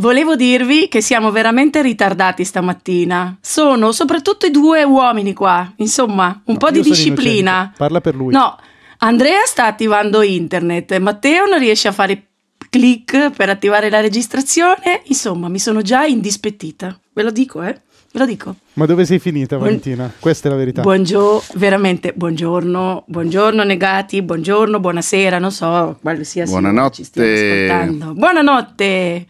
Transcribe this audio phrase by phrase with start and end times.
[0.00, 3.36] Volevo dirvi che siamo veramente ritardati stamattina.
[3.42, 5.70] Sono soprattutto i due uomini qua.
[5.76, 7.50] Insomma, un No, po' di disciplina.
[7.50, 7.74] innocente.
[7.76, 8.32] Parla per lui.
[8.32, 8.56] No,
[9.00, 12.28] Andrea sta attivando internet, Matteo non riesce a fare
[12.70, 15.02] click per attivare la registrazione.
[15.04, 16.98] Insomma, mi sono già indispettita.
[17.12, 17.78] Ve lo dico, eh?
[18.12, 18.54] Ve lo dico.
[18.74, 20.10] Ma dove sei finita, Buon- Valentina?
[20.18, 20.80] Questa è la verità.
[20.80, 26.94] Buongiorno, veramente buongiorno, buongiorno negati, buongiorno, buonasera, non so, Buonanotte.
[26.94, 28.14] ci stia ascoltando.
[28.14, 29.26] Buonanotte!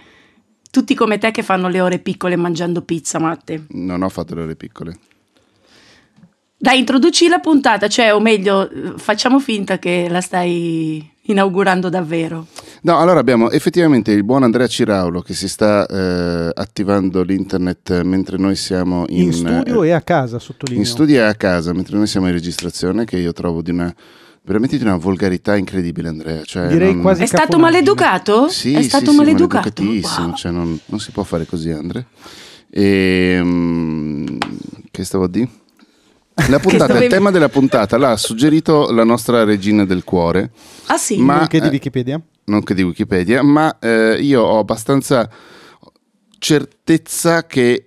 [0.70, 3.64] Tutti come te che fanno le ore piccole mangiando pizza, Matte.
[3.70, 4.98] Non ho fatto le ore piccole.
[6.56, 12.46] Dai, introduci la puntata, cioè, o meglio, facciamo finta che la stai inaugurando davvero.
[12.82, 18.36] No, allora abbiamo effettivamente il buon Andrea Ciraulo che si sta eh, attivando l'internet mentre
[18.36, 20.82] noi siamo in, in studio eh, e a casa, sottolineo.
[20.82, 23.94] in studio e a casa, mentre noi siamo in registrazione, che io trovo di una
[24.42, 26.42] veramente di una volgarità incredibile, Andrea.
[26.44, 28.48] Cioè, Direi non- quasi È stato maleducato?
[28.48, 29.82] Sì, È stato sì, maleducato?
[29.82, 30.34] Wow.
[30.34, 32.04] cioè non, non si può fare così, Andrea.
[32.70, 33.42] E,
[34.90, 35.48] che stavo a dire?
[36.48, 40.50] La puntata, dovevi- il tema della puntata l'ha suggerito la nostra regina del cuore,
[40.86, 41.18] Ah sì?
[41.18, 42.20] Ma- Nonché di eh, Wikipedia.
[42.44, 45.28] nonché di Wikipedia, ma eh, io ho abbastanza
[46.38, 47.84] certezza che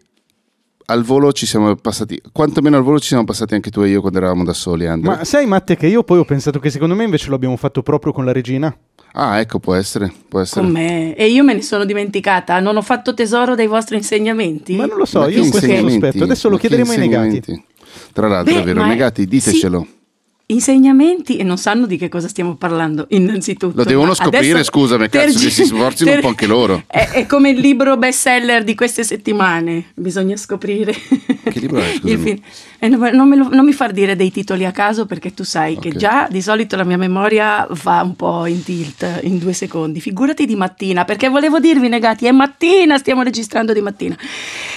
[0.86, 4.02] al volo ci siamo passati, quantomeno al volo ci siamo passati anche tu e io
[4.02, 5.18] quando eravamo da soli, Andrea.
[5.18, 7.82] Ma sai, Matte, che io poi ho pensato che secondo me invece lo abbiamo fatto
[7.82, 8.76] proprio con la regina.
[9.14, 10.62] Ah, ecco, può essere, può essere.
[10.62, 11.16] Con me.
[11.16, 12.60] E io me ne sono dimenticata.
[12.60, 14.76] Non ho fatto tesoro dei vostri insegnamenti?
[14.76, 16.24] Ma non lo so, Ma io questo sospetto.
[16.24, 17.64] Adesso lo chiederemo ai negati.
[18.12, 19.82] Tra l'altro, Beh, è vero, negati, ditecelo.
[19.88, 20.03] sì,
[20.46, 23.78] Insegnamenti e non sanno di che cosa stiamo parlando, innanzitutto.
[23.78, 26.84] Lo devono scoprire, adesso- scusami, cazzo, che si sforzino un po' anche loro.
[26.86, 30.92] È, è come il libro bestseller di queste settimane, bisogna scoprire.
[30.94, 32.38] Che libro è, film.
[32.78, 35.90] Eh, non, lo- non mi far dire dei titoli a caso perché tu sai che
[35.90, 35.96] Ok.
[35.96, 40.02] già di solito la mia memoria va un po' in tilt in due secondi.
[40.02, 44.18] Figurati di mattina, perché volevo dirvi negati, è mattina, stiamo registrando di mattina.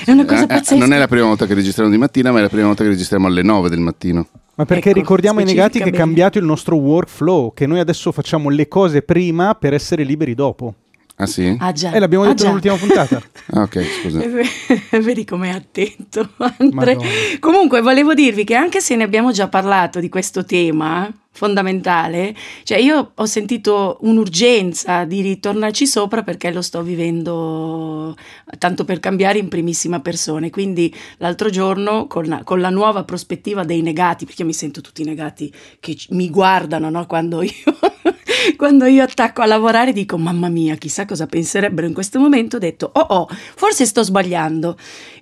[0.04, 0.76] È una cosa Eh, eh, pazzesca.
[0.76, 2.90] non è la prima volta che registriamo di mattina, ma è la prima volta che
[2.90, 4.28] registriamo alle 9 del mattino.
[4.56, 8.10] Ma perché Ecco, ricordiamo ai negati che è cambiato il nostro workflow, che noi adesso
[8.10, 10.74] facciamo le cose prima per essere liberi dopo.
[11.16, 11.54] Ah sì?
[11.58, 11.92] Ah già.
[11.92, 12.46] E l'abbiamo ah, detto già.
[12.46, 13.22] nell'ultima puntata.
[13.48, 14.20] Ah, ok, scusa.
[14.98, 16.94] Vedi com'è attento, Andre.
[16.94, 17.08] Madonna.
[17.38, 22.78] Comunque, volevo dirvi che anche se ne abbiamo già parlato di questo tema fondamentale, cioè
[22.78, 28.16] io ho sentito un'urgenza di ritornarci sopra perché lo sto vivendo
[28.58, 30.48] tanto per cambiare in primissima persona.
[30.50, 34.80] Quindi l'altro giorno, con la, con la nuova prospettiva dei negati, perché io mi sento
[34.80, 37.06] tutti i negati che mi guardano no?
[37.06, 37.52] quando io.
[38.56, 42.58] Quando io attacco a lavorare dico mamma mia chissà cosa penserebbero in questo momento ho
[42.58, 44.76] detto oh oh forse sto sbagliando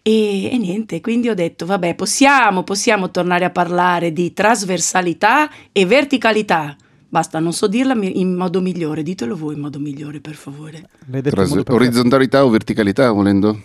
[0.06, 5.86] e, e niente quindi ho detto vabbè possiamo possiamo tornare a parlare di trasversalità e
[5.86, 6.76] verticalità.
[7.08, 10.88] Basta non so dirla in modo migliore ditelo voi in modo migliore per favore.
[11.06, 13.58] L'hai detto Tras- orizzontalità o verticalità, volendo?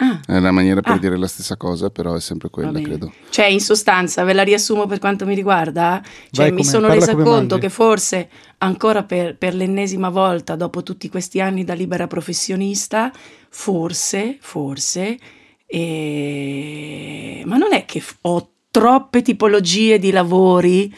[0.00, 0.98] Ah È una maniera per Ah.
[0.98, 3.12] dire la stessa cosa, però è sempre quella, credo.
[3.30, 6.00] Cioè, in sostanza, ve la riassumo per quanto mi riguarda?
[6.30, 8.28] Cioè, Vai mi come- sono resa conto che forse
[8.58, 13.12] ancora per, per l'ennesima volta, dopo tutti questi anni da libera professionista,
[13.48, 15.18] forse, forse,
[15.66, 20.94] eh, ma non è che ho troppe tipologie di lavori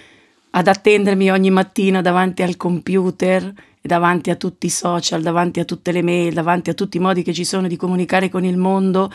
[0.55, 5.65] ad attendermi ogni mattina davanti al computer, e davanti a tutti i social, davanti a
[5.65, 8.57] tutte le mail, davanti a tutti i modi che ci sono di comunicare con il
[8.57, 9.11] mondo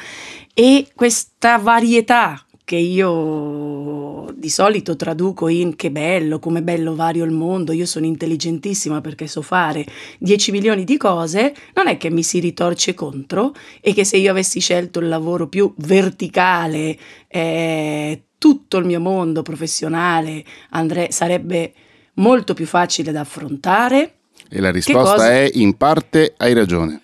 [0.54, 7.32] e questa varietà che io di solito traduco in che bello, come bello vario il
[7.32, 9.86] mondo, io sono intelligentissima perché so fare
[10.20, 14.32] 10 milioni di cose, non è che mi si ritorce contro e che se io
[14.32, 16.98] avessi scelto il lavoro più verticale,
[17.30, 21.74] eh, tutto il mio mondo professionale andre- sarebbe
[22.16, 24.17] molto più facile da affrontare.
[24.50, 27.02] E la risposta è in parte hai ragione.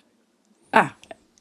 [0.70, 0.96] Ah,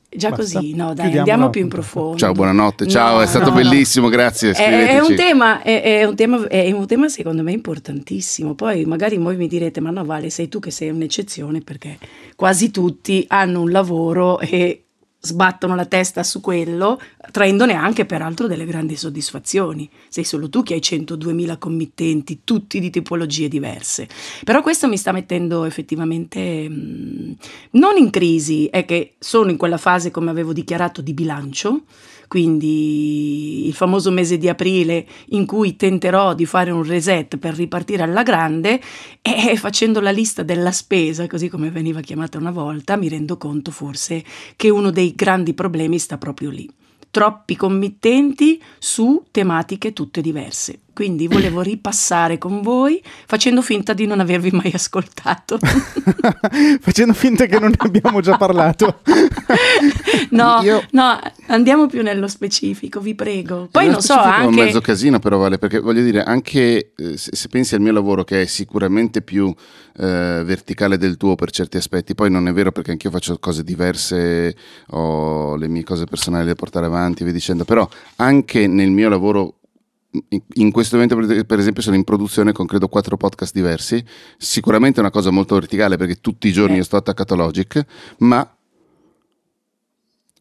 [0.08, 0.58] già Basta.
[0.58, 2.18] così, no, dai, Chiudiamo andiamo più in profondo.
[2.18, 2.86] Ciao, buonanotte.
[2.86, 3.62] Ciao, No, è stato no, no.
[3.62, 4.50] bellissimo, grazie.
[4.50, 8.54] È, è un tema, è, è un tema, è un tema secondo me importantissimo.
[8.54, 11.98] Poi magari voi mi direte: Ma no, Vale, sei tu che sei un'eccezione perché
[12.36, 14.84] quasi tutti hanno un lavoro e
[15.24, 19.88] sbattono la testa su quello, traendone anche peraltro delle grandi soddisfazioni.
[20.08, 24.08] Sei solo tu che hai 102.000 committenti, tutti di tipologie diverse.
[24.42, 27.36] Però questo mi sta mettendo effettivamente mh,
[27.72, 31.82] non in crisi, è che sono in quella fase, come avevo dichiarato, di bilancio
[32.28, 38.02] quindi il famoso mese di aprile in cui tenterò di fare un reset per ripartire
[38.02, 38.80] alla grande
[39.20, 43.70] e facendo la lista della spesa, così come veniva chiamata una volta, mi rendo conto
[43.70, 44.24] forse
[44.56, 46.69] che uno dei grandi problemi sta proprio lì.
[47.10, 50.81] Troppi committenti su tematiche tutte diverse.
[50.94, 55.58] Quindi volevo ripassare con voi facendo finta di non avervi mai ascoltato.
[56.80, 59.00] Facendo finta che non ne abbiamo già parlato.
[60.30, 63.68] no, Io- no, andiamo più nello specifico, vi prego.
[63.70, 64.64] Poi Nello non so, specifico È un anche...
[64.64, 68.24] mezzo casino, però vale, perché voglio dire, anche eh, se, se pensi al mio lavoro,
[68.24, 69.52] che è sicuramente più
[69.96, 73.64] eh, verticale del tuo per certi aspetti, poi non è vero perché anch'io faccio cose
[73.64, 74.54] diverse,
[74.90, 79.08] ho le mie cose personali da portare avanti e via dicendo, però anche nel mio
[79.08, 79.56] lavoro.
[80.55, 84.05] In questo momento, per- per esempio, sono in produzione con credo quattro podcast diversi.
[84.37, 86.79] Sicuramente è una cosa molto verticale perché tutti i giorni Eh.
[86.79, 87.82] io sto attaccato a Logic,
[88.19, 88.56] ma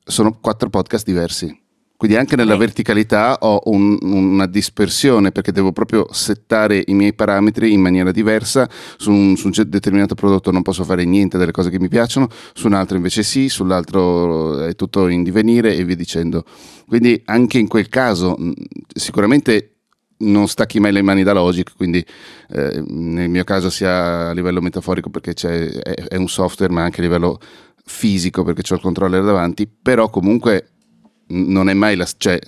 [0.04, 1.58] sono quattro podcast diversi.
[2.02, 2.58] Quindi anche nella Eh.
[2.58, 8.68] verticalità ho un- una dispersione perché devo proprio settare i miei parametri in maniera diversa.
[8.98, 12.28] Su un, su un determinato prodotto non posso fare niente delle cose che mi piacciono,
[12.54, 16.44] su un altro invece sì, sull'altro è tutto in divenire e via dicendo.
[16.88, 18.52] Quindi anche in quel caso mh,
[18.96, 19.76] sicuramente
[20.22, 22.04] non stacchi mai le mani da Logic, quindi
[22.50, 26.82] eh, nel mio caso sia a livello metaforico perché c'è, è, è un software, ma
[26.82, 27.38] anche a livello
[27.86, 30.71] fisico perché ho il controller davanti, però comunque
[31.32, 32.40] non è mai la, cioè,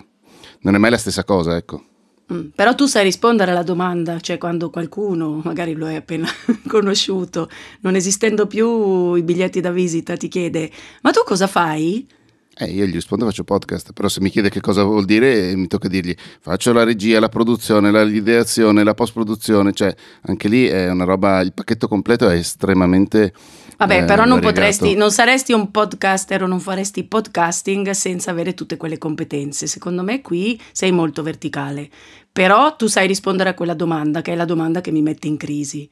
[0.62, 1.84] non è mai la stessa cosa, ecco.
[2.32, 6.28] Mm, Però tu sai rispondere alla domanda, cioè quando qualcuno, magari lo hai appena
[6.68, 7.50] conosciuto,
[7.82, 10.72] non esistendo più i biglietti da visita, ti chiede,
[11.02, 12.08] ma tu cosa fai?
[12.56, 15.56] Eh, io gli rispondo faccio podcast, però se mi chiede che cosa vuol dire eh,
[15.56, 20.68] mi tocca dirgli faccio la regia, la produzione, la- l'ideazione, la post-produzione, cioè anche lì
[20.68, 23.34] è una roba, il pacchetto completo è estremamente...
[23.78, 24.40] Vabbè, eh, però non variegato.
[24.40, 29.68] potresti, non saresti un podcaster o non faresti podcasting senza avere tutte quelle competenze.
[29.68, 31.90] Secondo me qui sei molto verticale,
[32.32, 35.38] però tu sai rispondere a quella domanda, che è la domanda che mi mette in
[35.38, 35.90] crisi.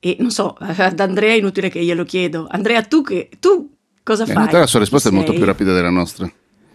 [0.00, 2.46] E non so, ad Andrea è inutile che glielo chiedo.
[2.50, 3.70] Andrea, tu, che, tu
[4.02, 4.38] cosa Eh, in fai?
[4.38, 5.38] realtà la sua risposta è Chi molto sei?
[5.38, 6.30] più rapida della nostra.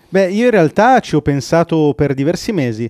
[0.07, 2.89] Beh, io in realtà ci ho pensato per diversi mesi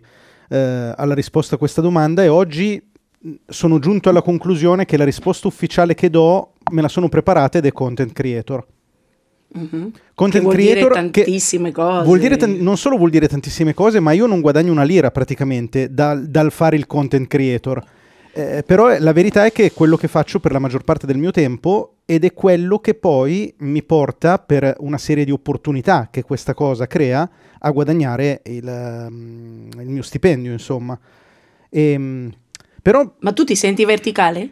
[0.49, 2.81] eh, alla risposta a questa domanda e oggi
[3.47, 7.65] sono giunto alla conclusione che la risposta ufficiale che do me la sono preparata ed
[7.65, 8.65] è content creator.
[9.51, 9.91] Mhm.
[10.13, 12.05] Content Che vuol creator dire tantissime cose.
[12.05, 15.91] Vuol tan- non solo vuol dire tantissime cose, ma io non guadagno una lira praticamente
[15.91, 17.83] dal, dal fare il content creator.
[18.31, 21.17] Eh, però la verità è che è quello che faccio per la maggior parte del
[21.17, 26.21] mio tempo ed è quello che poi mi porta per una serie di opportunità che
[26.21, 27.27] questa cosa crea
[27.57, 30.97] a guadagnare il, ehm, il mio stipendio, insomma.
[31.69, 32.31] Ehm,
[32.81, 34.49] però Ma tu ti senti verticale?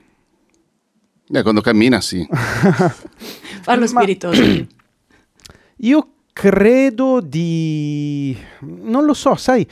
[1.29, 2.25] Eh, quando cammina sì.
[3.63, 4.41] Parlo Ma- spiritoso.
[5.81, 8.35] Io credo di...
[8.61, 9.67] non lo so, sai,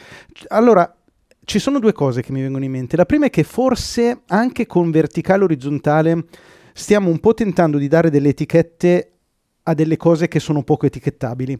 [0.47, 0.95] allora
[1.45, 2.97] ci sono due cose che mi vengono in mente.
[2.97, 6.25] La prima è che forse anche con verticale orizzontale
[6.73, 9.11] stiamo un po' tentando di dare delle etichette
[9.63, 11.57] a delle cose che sono poco etichettabili.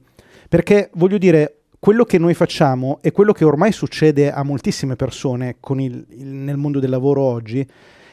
[0.50, 5.58] Perché voglio dire, quello che noi facciamo e quello che ormai succede a moltissime persone
[5.70, 7.68] il- il- nel mondo del lavoro oggi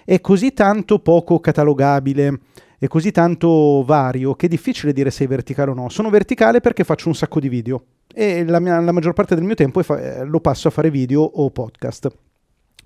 [0.05, 2.41] è così tanto poco catalogabile,
[2.79, 5.89] è così tanto vario che è difficile dire se è verticale o no.
[5.89, 9.45] Sono verticale perché faccio un sacco di video e la, mia- la maggior parte del
[9.45, 12.09] mio tempo fa- eh, lo passo a fare video o podcast.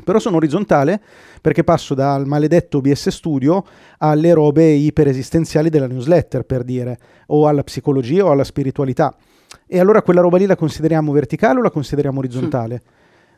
[0.05, 1.01] Però sono orizzontale
[1.41, 3.65] perché passo dal maledetto OBS Studio
[3.97, 6.99] alle robe iperesistenziali della newsletter, per dire,
[7.29, 9.17] o alla psicologia o alla spiritualità.
[9.67, 12.83] E allora quella roba lì la consideriamo verticale o la consideriamo orizzontale?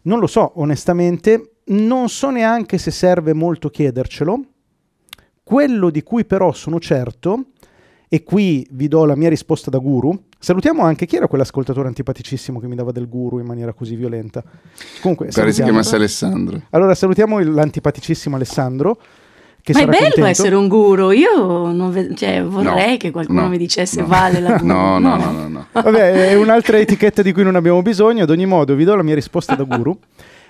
[0.03, 4.41] Non lo so, onestamente, non so neanche se serve molto chiedercelo.
[5.43, 7.47] Quello di cui però sono certo,
[8.09, 12.59] e qui vi do la mia risposta da guru, salutiamo anche chi era quell'ascoltatore antipaticissimo
[12.59, 14.43] che mi dava del guru in maniera così violenta.
[15.01, 16.63] Comunque, Pare si chiamasse Alessandro.
[16.71, 18.99] Allora salutiamo l'antipaticissimo Alessandro.
[19.73, 20.25] Che Ma è bello contento.
[20.31, 21.11] essere un guru.
[21.11, 24.07] Io non ve- cioè, vorrei No, che qualcuno no, mi dicesse no.
[24.07, 24.67] vale la guru.
[24.67, 25.67] No, no, no, no, no.
[25.73, 28.23] Vabbè, è un'altra etichetta di cui non abbiamo bisogno.
[28.23, 29.99] Ad ogni modo, vi do la mia risposta da guru.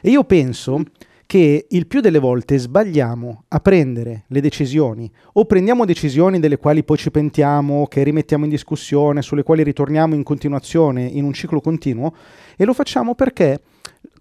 [0.00, 0.82] E io penso
[1.26, 6.84] che il più delle volte sbagliamo a prendere le decisioni o prendiamo decisioni delle quali
[6.84, 11.60] poi ci pentiamo, che rimettiamo in discussione, sulle quali ritorniamo in continuazione in un ciclo
[11.60, 12.14] continuo
[12.56, 13.60] e lo facciamo perché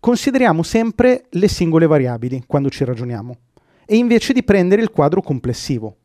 [0.02, 3.38] consideriamo sempre le singole variabili quando ci ragioniamo
[3.88, 5.96] e invece di prendere il quadro complessivo.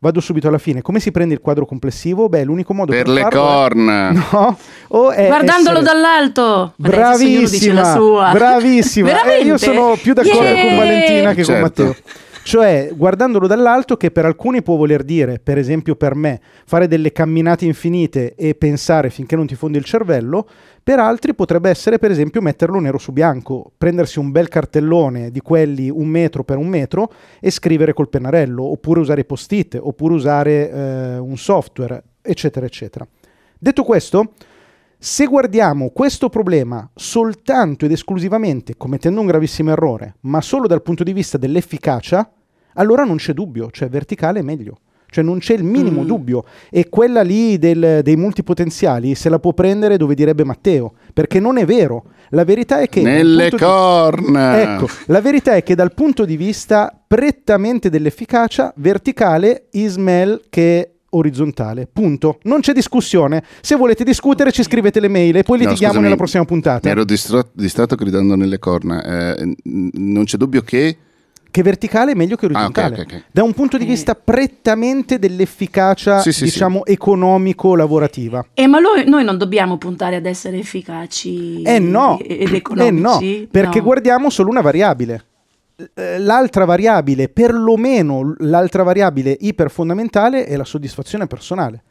[0.00, 0.80] Vado subito alla fine.
[0.80, 2.28] Come si prende il quadro complessivo?
[2.28, 4.10] Beh, l'unico modo per, Per le farlo è- corna.
[4.30, 4.58] No,
[4.90, 6.72] o è Guardandolo essere- dall'alto.
[6.76, 8.30] Bravissima, sua.
[8.32, 9.34] bravissima.
[9.34, 10.66] Eh, io sono più d'accordo Yeah!
[10.68, 11.60] con Valentina che con Certo.
[11.84, 11.96] Matteo.
[12.44, 17.10] Cioè, guardandolo dall'alto, che per alcuni può voler dire, per esempio per me, fare delle
[17.12, 20.48] camminate infinite e pensare finché non ti fondi il cervello,
[20.88, 25.40] per altri potrebbe essere, per esempio, metterlo nero su bianco, prendersi un bel cartellone di
[25.40, 30.70] quelli un metro per un metro e scrivere col pennarello, oppure usare post-it, oppure usare
[30.70, 33.06] eh, un software, eccetera, eccetera.
[33.58, 34.32] Detto questo,
[34.96, 41.04] se guardiamo questo problema soltanto ed esclusivamente commettendo un gravissimo errore, ma solo dal punto
[41.04, 42.32] di vista dell'efficacia,
[42.76, 44.78] allora non c'è dubbio, cioè verticale è meglio.
[45.10, 46.06] Cioè non c'è il minimo Mm.
[46.06, 46.44] dubbio.
[46.70, 51.58] E quella lì del- dei multipotenziali se la può prendere dove direbbe Matteo, perché non
[51.58, 52.04] è vero.
[52.30, 53.00] La verità è che...
[53.02, 54.60] Nelle punto di- corna.
[54.74, 61.88] Ecco, la verità è che dal punto di vista prettamente dell'efficacia, verticale Ismail che orizzontale.
[61.90, 62.38] Punto.
[62.42, 63.42] Non c'è discussione.
[63.62, 66.48] Se volete discutere ci scrivete le mail e poi No, litighiamo scusami, nella prossima Mi
[66.48, 66.86] puntata.
[66.88, 69.02] ero distra- distratto gridando nelle corna.
[69.34, 70.96] Eh, n- non c'è dubbio che...
[71.50, 73.00] Che verticale è meglio che Ah, ok, orizzontale.
[73.00, 73.24] ok, ok.
[73.32, 73.88] Da un punto di Eh.
[73.88, 78.44] vista prettamente dell'efficacia, Sì, sì, diciamo, economico-lavorativa.
[78.54, 83.40] Eh, ma lo- noi non dobbiamo puntare ad essere efficaci Eh no, ed eh economici.
[83.40, 83.84] no, perché No.
[83.84, 85.24] guardiamo solo una variabile.
[85.94, 91.82] Eh, L'altra variabile, perlomeno l'altra variabile iperfondamentale è la soddisfazione personale.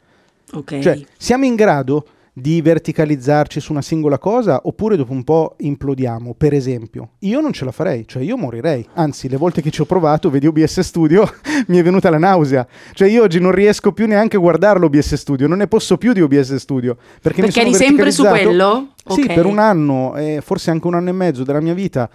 [0.52, 0.78] Ok.
[0.78, 2.04] Cioè, siamo in grado
[2.40, 6.34] di verticalizzarci su una singola cosa oppure dopo un po' implodiamo?
[6.34, 8.86] Per esempio, io non ce la farei, cioè io morirei.
[8.94, 11.28] Anzi, le volte che ci ho provato, vedi OBS Studio,
[11.68, 12.66] mi è venuta la nausea.
[12.92, 16.12] Cioè io oggi non riesco più neanche a guardarlo OBS Studio, non ne posso più
[16.12, 16.96] di OBS Studio.
[17.20, 18.88] Perché, mi Perché sono eri sempre su quello?
[19.06, 19.34] Sì, Ok.
[19.34, 22.10] per un anno, eh, forse anche un anno e mezzo della mia vita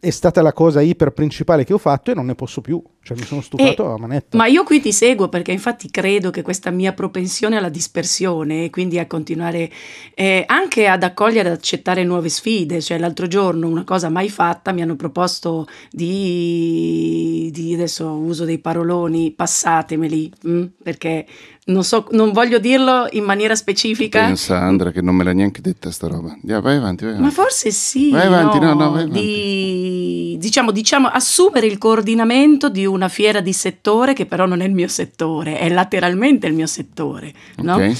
[0.00, 2.82] è stata la cosa iper principale che ho fatto e non ne posso più.
[3.04, 4.36] Cioè mi sono stufato a manetta.
[4.36, 8.70] Ma io qui ti seguo perché infatti credo che questa mia propensione alla dispersione e
[8.70, 9.70] quindi a continuare
[10.14, 14.72] eh, anche ad accogliere ad accettare nuove sfide, cioè l'altro giorno una cosa mai fatta
[14.72, 21.26] mi hanno proposto di, di adesso uso dei paroloni, passatemeli, mm, perché
[21.64, 24.24] non so, non voglio dirlo in maniera specifica.
[24.24, 26.32] Pensa Andra che non me l'ha neanche detta sta roba.
[26.32, 27.36] Andiamo, vai avanti, vai Ma avanti.
[27.36, 33.08] forse sì, Vai avanti, no, no, vai di diciamo, diciamo assumere il coordinamento di una
[33.08, 37.32] fiera di settore che però non è il mio settore, è lateralmente il mio settore,
[37.58, 37.74] no?
[37.76, 37.96] Ok.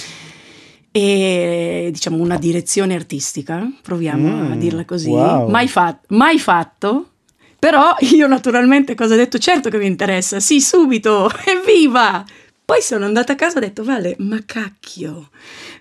[0.95, 5.49] E diciamo una direzione artistica, proviamo a Mm, dirla così, wow.
[5.49, 7.07] mai, fat- mai fatto.
[7.59, 9.39] Però io naturalmente cosa ho detto?
[9.39, 12.23] Certo che mi interessa, sì, subito, evviva!
[12.65, 15.31] Poi sono andata a casa e ho detto, Vale, ma cacchio,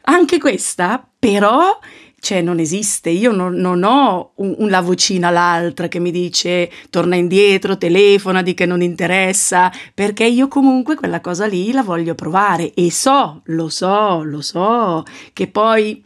[0.03, 1.79] anche questa però,
[2.19, 6.69] cioè non esiste, io non, non ho un, un- la vocina l'altra che mi dice
[6.89, 12.15] torna indietro, telefona, di che non interessa, perché io comunque quella cosa lì la voglio
[12.15, 12.73] provare.
[12.73, 16.03] E so, lo so, lo so, che poi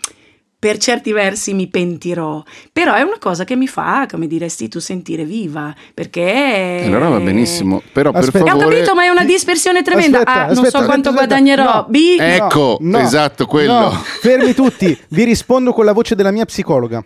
[0.57, 4.79] per certi versi mi pentirò, però è una cosa che mi fa, come diresti tu,
[4.79, 6.21] sentire viva, perché...
[6.21, 7.81] E allora va benissimo.
[7.91, 8.39] Però per Aspetta.
[8.39, 8.75] Eh, ho favore...
[8.75, 10.19] capito, ma è una dispersione tremenda.
[10.19, 11.73] Aspetta, ah, non aspetta, so quanto aspetta, guadagnerò.
[11.73, 11.85] no.
[11.89, 13.73] B, Eh, Ecco, esatto, quello.
[13.73, 17.03] no, fermi tutti, vi rispondo con la voce della mia psicologa.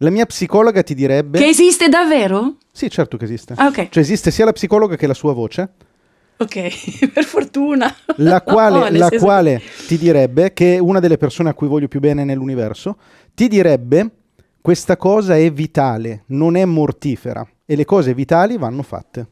[0.00, 1.38] La mia psicologa ti direbbe...
[1.38, 2.56] che esiste davvero?
[2.70, 3.54] Sì, certo che esiste.
[3.56, 3.88] Ah, ok.
[3.88, 5.70] Cioè esiste sia la psicologa che la sua voce,
[6.38, 7.94] Ok, per fortuna.
[8.16, 11.88] la quale, No, la quale ti direbbe, che è una delle persone a cui voglio
[11.88, 12.96] più bene nell'universo,
[13.34, 14.10] ti direbbe
[14.60, 19.28] questa cosa è vitale, non è mortifera e le cose vitali vanno fatte.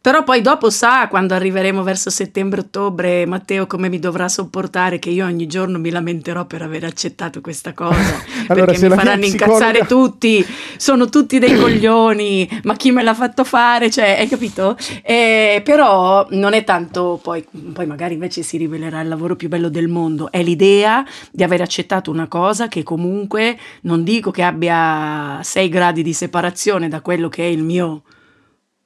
[0.00, 5.26] Però poi dopo sa, quando arriveremo verso settembre-ottobre, Matteo come mi dovrà sopportare che io
[5.26, 8.36] ogni giorno mi lamenterò per aver accettato questa cosa.
[8.48, 10.46] Allora, perché mi faranno psicologa- incazzare tutti,
[10.78, 13.90] sono tutti dei coglioni, ma chi me l'ha fatto fare?
[13.90, 14.74] Cioè, hai capito?
[15.02, 19.68] Eh, però non è tanto, poi, poi magari invece si rivelerà il lavoro più bello
[19.68, 25.40] del mondo, è l'idea di aver accettato una cosa che comunque non dico che abbia
[25.42, 28.04] sei gradi di separazione da quello che è il mio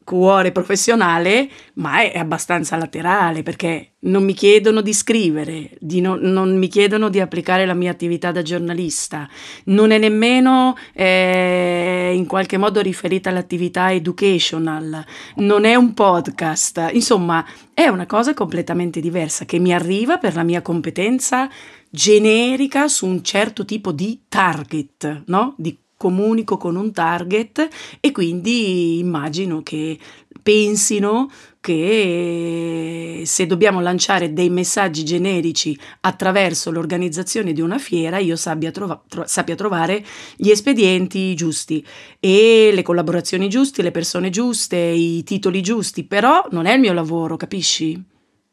[0.05, 6.57] cuore professionale, ma è abbastanza laterale perché non mi chiedono di scrivere, di non, non
[6.59, 9.29] mi chiedono di applicare la mia attività da giornalista,
[9.65, 15.05] non è nemmeno eh, in qualche modo riferita all'attività educational,
[15.37, 20.43] non è un podcast, insomma è una cosa completamente diversa che mi arriva per la
[20.43, 21.49] mia competenza
[21.89, 25.55] generica su un certo tipo di target, no?
[25.59, 27.69] Di comunico con un target
[28.01, 29.97] e quindi immagino che
[30.43, 31.31] pensino
[31.61, 39.01] che se dobbiamo lanciare dei messaggi generici attraverso l'organizzazione di una fiera io sappia, trova-
[39.07, 40.05] tro- sappia trovare
[40.35, 41.87] gli espedienti giusti
[42.19, 46.93] e le collaborazioni giuste, le persone giuste, i titoli giusti, però non è il mio
[46.93, 48.03] lavoro, capisci?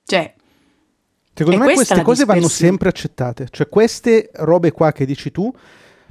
[0.05, 0.35] Cioè,
[1.33, 3.47] Secondo me queste cose vanno sempre accettate.
[3.49, 5.51] Cioè queste robe qua che dici tu,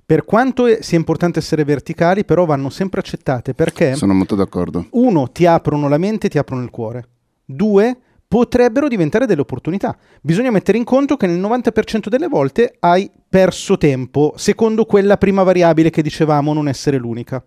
[0.09, 4.87] per quanto sia importante essere verticali, però vanno sempre accettate perché Sono molto d'accordo.
[4.93, 7.09] uno, ti aprono la mente, ti aprono il cuore.
[7.45, 7.95] Due,
[8.27, 9.95] potrebbero diventare delle opportunità.
[10.23, 15.43] Bisogna mettere in conto che nel 90% delle volte hai perso tempo, secondo quella prima
[15.43, 17.45] variabile che dicevamo non essere l'unica.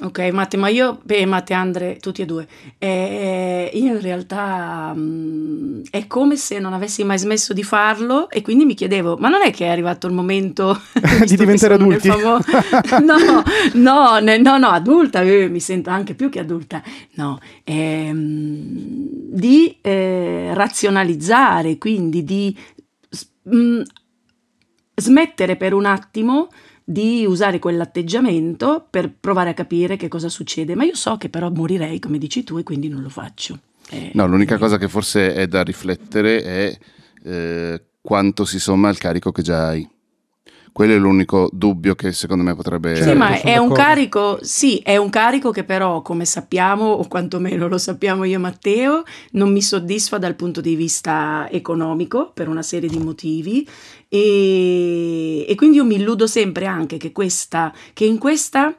[0.00, 5.82] Ok, Matte, ma io, beh, Matte Andre, tutti e due, eh, io in realtà mh,
[5.90, 9.42] è come se non avessi mai smesso di farlo e quindi mi chiedevo, ma non
[9.42, 10.80] è che è arrivato il momento
[11.26, 12.08] di diventare adulti?
[12.08, 12.38] Famo-
[13.04, 13.42] no,
[13.74, 16.82] no, ne, no, no, adulta, eh, mi sento anche più che adulta,
[17.16, 18.56] no, ehm,
[19.30, 22.56] di eh, razionalizzare, quindi di
[23.42, 23.82] mh,
[24.94, 26.48] smettere per un attimo
[26.92, 31.50] di usare quell'atteggiamento per provare a capire che cosa succede, ma io so che però
[31.50, 33.58] morirei, come dici tu, e quindi non lo faccio.
[33.90, 36.78] Eh, no, l'unica cosa che forse è da riflettere è
[37.24, 39.88] eh, quanto si somma al carico che già hai.
[40.72, 42.96] Quello è l'unico dubbio che secondo me potrebbe...
[42.96, 47.68] Sì, ma è un carico, sì, è un carico che però, come sappiamo, o quantomeno
[47.68, 49.02] lo sappiamo io e Matteo,
[49.32, 53.68] non mi soddisfa dal punto di vista economico per una serie di motivi.
[54.08, 58.74] E, e quindi io mi illudo sempre anche che, questa, che in questa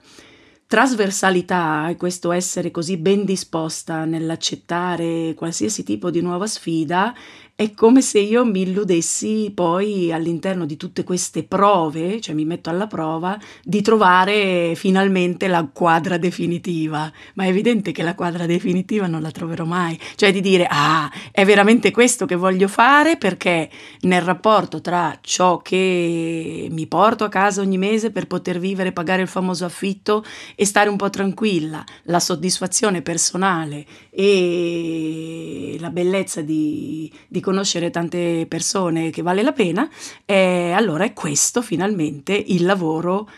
[0.65, 7.13] trasversalità e questo essere così ben disposta nell'accettare qualsiasi tipo di nuova sfida
[7.55, 12.71] è come se io mi illudessi poi all'interno di tutte queste prove, cioè mi metto
[12.71, 17.11] alla prova, di trovare finalmente la quadra definitiva.
[17.35, 19.99] Ma è evidente che la quadra definitiva non la troverò mai.
[20.15, 23.69] Cioè di dire, ah, è veramente questo che voglio fare perché
[24.01, 29.21] nel rapporto tra ciò che mi porto a casa ogni mese per poter vivere, pagare
[29.21, 37.11] il famoso affitto e stare un po' tranquilla, la soddisfazione personale e la bellezza di,
[37.27, 39.87] di conoscere tante persone che vale la pena,
[40.25, 43.29] eh, allora è questo finalmente il lavoro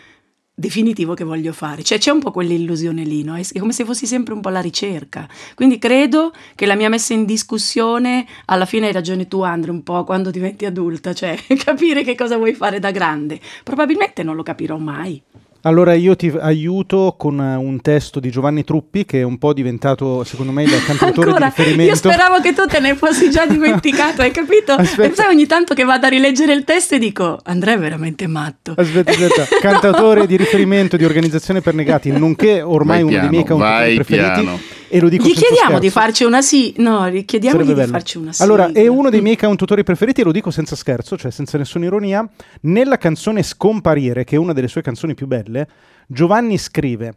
[0.58, 1.82] definitivo che voglio fare.
[1.82, 3.36] Cioè c'è un po' quell'illusione lì, no?
[3.36, 5.28] È come se fossi sempre un po' alla ricerca.
[5.54, 9.82] Quindi credo che la mia messa in discussione, alla fine hai ragione tu Andre, un
[9.82, 13.38] po' quando diventi adulta, cioè capire che cosa vuoi fare da grande.
[13.62, 15.22] Probabilmente non lo capirò mai.
[15.66, 20.22] Allora io ti aiuto con un testo di Giovanni Truppi che è un po' diventato
[20.22, 21.48] secondo me il cantautore Ancora?
[21.48, 21.90] di riferimento.
[21.90, 24.74] Io speravo che tu te ne fossi già dimenticato, hai capito?
[24.74, 25.12] Aspetta.
[25.12, 28.28] E sai ogni tanto che vado a rileggere il testo e dico Andrea è veramente
[28.28, 28.74] matto.
[28.76, 29.46] Aspetta, aspetta.
[29.60, 33.94] cantautore di riferimento di Organizzazione per Negati, nonché ormai vai uno piano, dei miei cantatori
[33.96, 34.40] preferiti.
[34.40, 34.58] Piano.
[34.88, 35.78] E lo dico gli chiediamo scherzo.
[35.80, 38.42] di farci una sì, no, gli chiediamo di farci una sì.
[38.42, 41.86] Allora, è uno dei miei cantautori preferiti e lo dico senza scherzo, cioè senza nessuna
[41.86, 42.28] ironia.
[42.62, 45.68] Nella canzone Scomparire, che è una delle sue canzoni più belle,
[46.06, 47.14] Giovanni scrive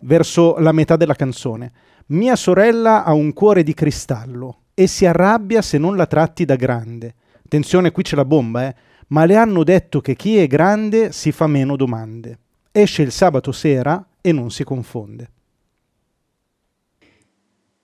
[0.00, 1.72] verso la metà della canzone:
[2.06, 6.56] Mia sorella ha un cuore di cristallo e si arrabbia se non la tratti da
[6.56, 7.14] grande.
[7.44, 8.74] Attenzione, qui c'è la bomba, eh.
[9.08, 12.38] Ma le hanno detto che chi è grande si fa meno domande.
[12.70, 15.30] Esce il sabato sera e non si confonde.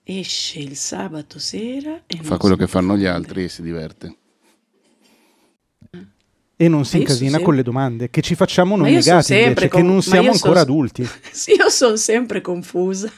[0.08, 4.16] Esce il sabato sera e fa quello che fanno gli altri e si diverte
[6.58, 7.44] e non si incasina sempre...
[7.44, 9.80] con le domande che ci facciamo noi negati invece, con...
[9.80, 10.72] che non siamo ancora sono...
[10.72, 11.08] adulti.
[11.30, 13.12] sì, io sono sempre confusa.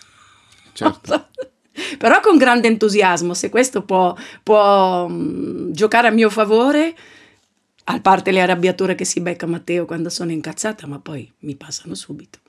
[0.72, 1.28] Certo.
[1.96, 6.96] Però con grande entusiasmo, se questo può, può um, giocare a mio favore,
[7.84, 11.94] a parte le arrabbiature che si becca Matteo quando sono incazzata, ma poi mi passano
[11.94, 12.40] subito.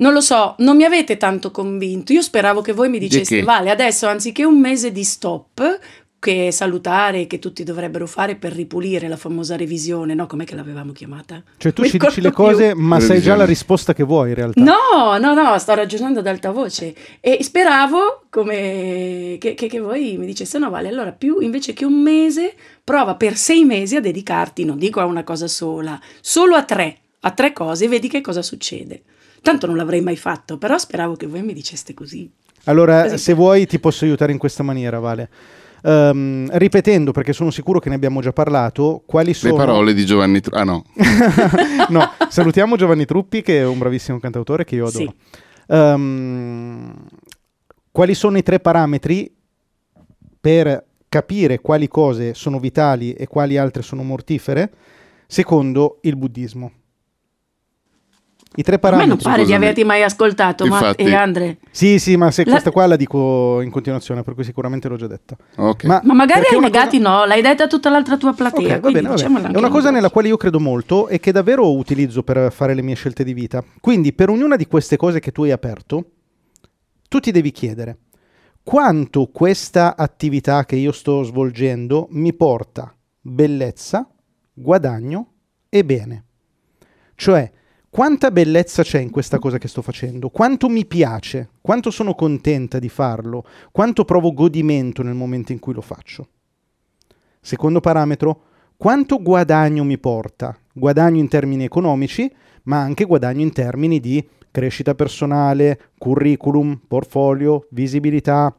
[0.00, 2.12] Non lo so, non mi avete tanto convinto.
[2.12, 5.78] Io speravo che voi mi diceste, Vale, adesso anziché un mese di stop,
[6.20, 10.26] che salutare che tutti dovrebbero fare per ripulire la famosa revisione, no?
[10.26, 11.42] Com'è che l'avevamo chiamata?
[11.56, 12.82] Cioè tu ci dici le cose, più.
[12.82, 14.62] ma sai già la risposta che vuoi in realtà.
[14.62, 20.18] No, no, no, sto ragionando ad alta voce e speravo come che, che, che voi
[20.18, 24.00] mi diceste no, Vale, allora più invece che un mese, prova per sei mesi a
[24.00, 28.08] dedicarti, non dico a una cosa sola, solo a tre, a tre cose e vedi
[28.08, 29.02] che cosa succede.
[29.42, 32.30] Tanto non l'avrei mai fatto, però speravo che voi mi diceste così.
[32.64, 33.18] Allora, così.
[33.18, 35.30] se vuoi ti posso aiutare in questa maniera, Vale.
[35.82, 39.56] Um, ripetendo, perché sono sicuro che ne abbiamo già parlato, quali sono...
[39.56, 40.58] Le parole di Giovanni Truppi.
[40.58, 40.84] Ah no.
[41.88, 45.04] no, salutiamo Giovanni Truppi che è un bravissimo cantautore che io adoro.
[45.04, 45.38] Sì.
[45.68, 46.92] Um,
[47.90, 49.32] quali sono i tre parametri
[50.38, 54.70] per capire quali cose sono vitali e quali altre sono mortifere
[55.26, 56.72] secondo il buddismo?
[58.52, 59.12] I tre parametri.
[59.12, 61.58] A me non pare di averti mai ascoltato, Infatti, ma e Andre.
[61.70, 62.50] Sì, sì, ma se la...
[62.50, 65.36] questa qua la dico in continuazione, per cui sicuramente l'ho già detta.
[65.54, 65.88] Okay.
[65.88, 67.08] Ma, ma, magari hai negati cosa...
[67.08, 68.78] no, l'hai detta tutta l'altra tua platea.
[68.78, 69.52] Okay, va bene, va bene.
[69.52, 72.82] È una cosa nella quale io credo molto e che davvero utilizzo per fare le
[72.82, 73.62] mie scelte di vita.
[73.80, 76.04] Quindi, per ognuna di queste cose che tu hai aperto,
[77.08, 77.98] tu ti devi chiedere
[78.62, 84.08] quanto questa attività che io sto svolgendo mi porta bellezza,
[84.52, 85.32] guadagno
[85.68, 86.24] e bene.
[87.14, 87.50] Cioè,
[87.90, 92.78] quanta bellezza c'è in questa cosa che sto facendo, quanto mi piace, quanto sono contenta
[92.78, 96.28] di farlo, quanto provo godimento nel momento in cui lo faccio.
[97.40, 98.42] Secondo parametro,
[98.76, 102.32] quanto guadagno mi porta, guadagno in termini economici,
[102.64, 108.54] ma anche guadagno in termini di crescita personale, curriculum, portfolio, visibilità,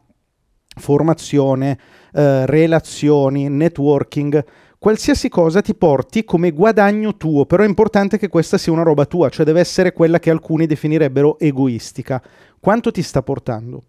[0.75, 1.77] formazione,
[2.13, 4.43] eh, relazioni, networking,
[4.81, 9.05] qualsiasi cosa ti porti come guadagno tuo, però è importante che questa sia una roba
[9.05, 12.19] tua, cioè deve essere quella che alcuni definirebbero egoistica.
[12.59, 13.83] Quanto ti sta portando?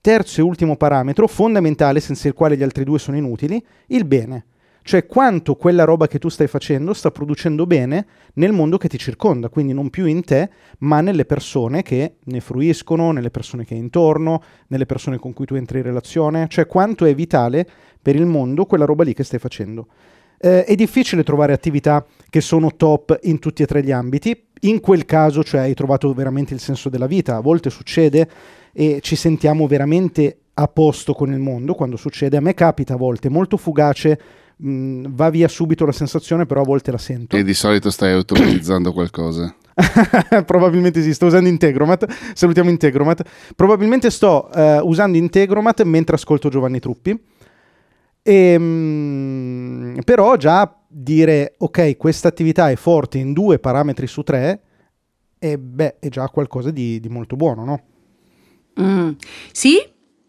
[0.00, 4.46] Terzo e ultimo parametro, fondamentale, senza il quale gli altri due sono inutili, il bene
[4.86, 8.98] cioè quanto quella roba che tu stai facendo sta producendo bene nel mondo che ti
[8.98, 13.74] circonda, quindi non più in te, ma nelle persone che ne fruiscono, nelle persone che
[13.74, 17.68] hai intorno, nelle persone con cui tu entri in relazione, cioè quanto è vitale
[18.00, 19.88] per il mondo quella roba lì che stai facendo.
[20.38, 24.80] Eh, è difficile trovare attività che sono top in tutti e tre gli ambiti, in
[24.80, 28.28] quel caso cioè hai trovato veramente il senso della vita, a volte succede
[28.72, 32.96] e ci sentiamo veramente a posto con il mondo quando succede, a me capita a
[32.96, 34.18] volte molto fugace
[34.56, 37.36] mh, mm, va via subito la sensazione, però a volte la sento.
[37.36, 39.54] E di solito stai automatizzando qualcosa.
[40.46, 42.06] Probabilmente sì, sto usando Integromat.
[42.34, 43.22] Salutiamo Integromat.
[43.54, 47.18] Probabilmente sto uh, usando Integromat mentre ascolto Giovanni Truppi.
[48.28, 54.60] E, mh, però già dire ok, questa attività è forte in due parametri su tre,
[55.38, 57.80] e beh, è già qualcosa di, di molto buono, no?
[58.80, 59.10] Mm,
[59.52, 59.76] sì,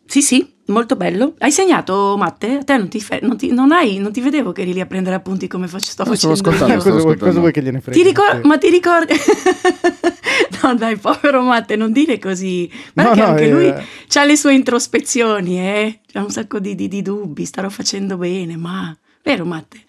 [0.05, 1.33] sì, sì, molto bello.
[1.39, 2.57] Hai segnato, Matte?
[2.60, 4.79] A te non ti, fe- non ti, non hai, non ti vedevo che eri lì
[4.79, 6.79] a prendere appunti come faccio, sto No, facendo stavo ascoltando, io.
[6.79, 7.25] cosa, vuoi, ascoltando.
[7.25, 7.97] cosa vuoi che gliene frega?
[7.99, 9.13] Ti ricor- ma ti ricordi?
[10.67, 12.69] no, dai, povero Matte, non dire così.
[12.93, 13.67] No, Perché no, anche eh, lui
[14.13, 15.99] ha le sue introspezioni, eh?
[16.13, 17.45] Ha un sacco di, di- di dubbi.
[17.45, 18.95] Starò facendo bene, ma.
[19.23, 19.80] Vero, Matte?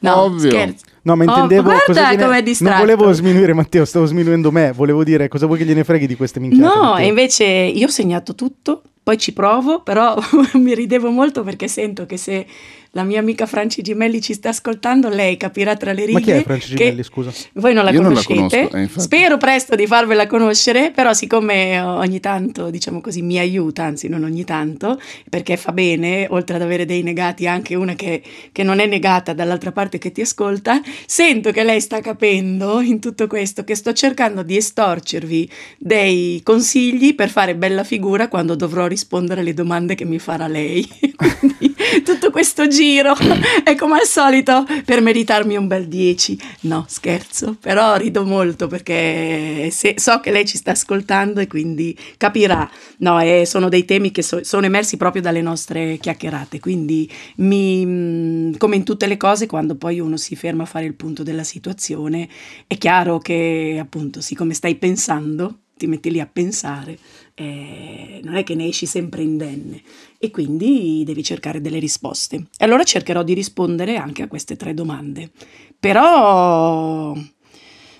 [0.00, 0.50] No, Ovvio.
[0.50, 0.84] scherzo.
[1.02, 2.22] No, ma Oh, intendevo guarda cosa gliene...
[2.22, 2.78] com'è Non distratto.
[2.80, 4.72] volevo sminuire Matteo, stavo sminuendo me.
[4.72, 6.62] Volevo dire cosa vuoi che gliene freghi di queste minchiate.
[6.74, 7.04] No, Matteo?
[7.04, 10.16] e invece io ho segnato tutto, poi ci provo, però
[10.54, 12.46] mi ridevo molto perché sento che se
[12.94, 16.30] la mia amica Franci Gimelli ci sta ascoltando, lei capirà tra le righe Ma chi
[16.30, 17.32] è Franci Gimelli, scusa?
[17.54, 18.68] voi non la Io non la conoscete.
[18.68, 19.00] conosco, eh.
[19.02, 24.24] Spero presto di farvela conoscere, però siccome ogni tanto, diciamo così, mi aiuta, anzi non
[24.24, 25.00] ogni tanto,
[25.30, 29.32] perché fa bene, oltre ad avere dei negati, anche una che, che non è negata
[29.32, 33.92] dall'altra parte che ti ascolta, sento che lei sta capendo in tutto questo, che sto
[33.94, 40.04] cercando di estorcervi dei consigli per fare bella figura quando dovrò rispondere alle domande che
[40.04, 40.86] mi farà lei.
[41.16, 41.71] Quindi
[42.04, 43.14] tutto questo giro
[43.64, 46.38] è come al solito per meritarmi un bel 10.
[46.62, 51.96] No, scherzo, però rido molto perché se- so che lei ci sta ascoltando e quindi
[52.16, 52.68] capirà.
[52.98, 57.84] No, e sono dei temi che so- sono emersi proprio dalle nostre chiacchierate, quindi mi,
[57.84, 61.22] mh, come in tutte le cose, quando poi uno si ferma a fare il punto
[61.22, 62.28] della situazione,
[62.66, 66.96] è chiaro che appunto, siccome stai pensando, ti metti lì a pensare,
[67.34, 69.82] eh, non è che ne esci sempre indenne
[70.24, 72.36] e quindi devi cercare delle risposte.
[72.56, 75.32] E allora cercherò di rispondere anche a queste tre domande.
[75.80, 77.12] Però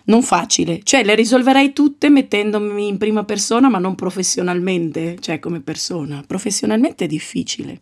[0.04, 5.62] non facile, cioè le risolverei tutte mettendomi in prima persona, ma non professionalmente, cioè come
[5.62, 6.22] persona.
[6.24, 7.80] Professionalmente è difficile.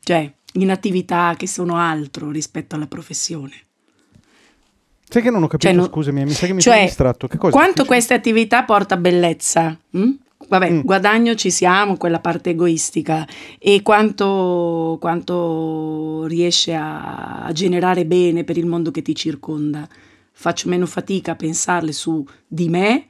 [0.00, 3.62] Cioè, in attività che sono altro rispetto alla professione.
[5.08, 7.28] Sai che non ho capito, Cioè, scusami, mi sa che mi cioè, sono distratto.
[7.28, 7.86] Quanto difficile?
[7.86, 9.74] queste attività porta bellezza?
[9.96, 10.10] mm?
[10.48, 10.80] Vabbè, Mm.
[10.80, 13.26] guadagno ci siamo, quella parte egoistica,
[13.58, 19.86] e quanto, quanto riesce a, a generare bene per il mondo che ti circonda.
[20.32, 23.06] Faccio meno fatica a pensarle su di me,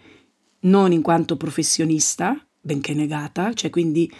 [0.60, 4.10] non in quanto professionista, benché negata, cioè quindi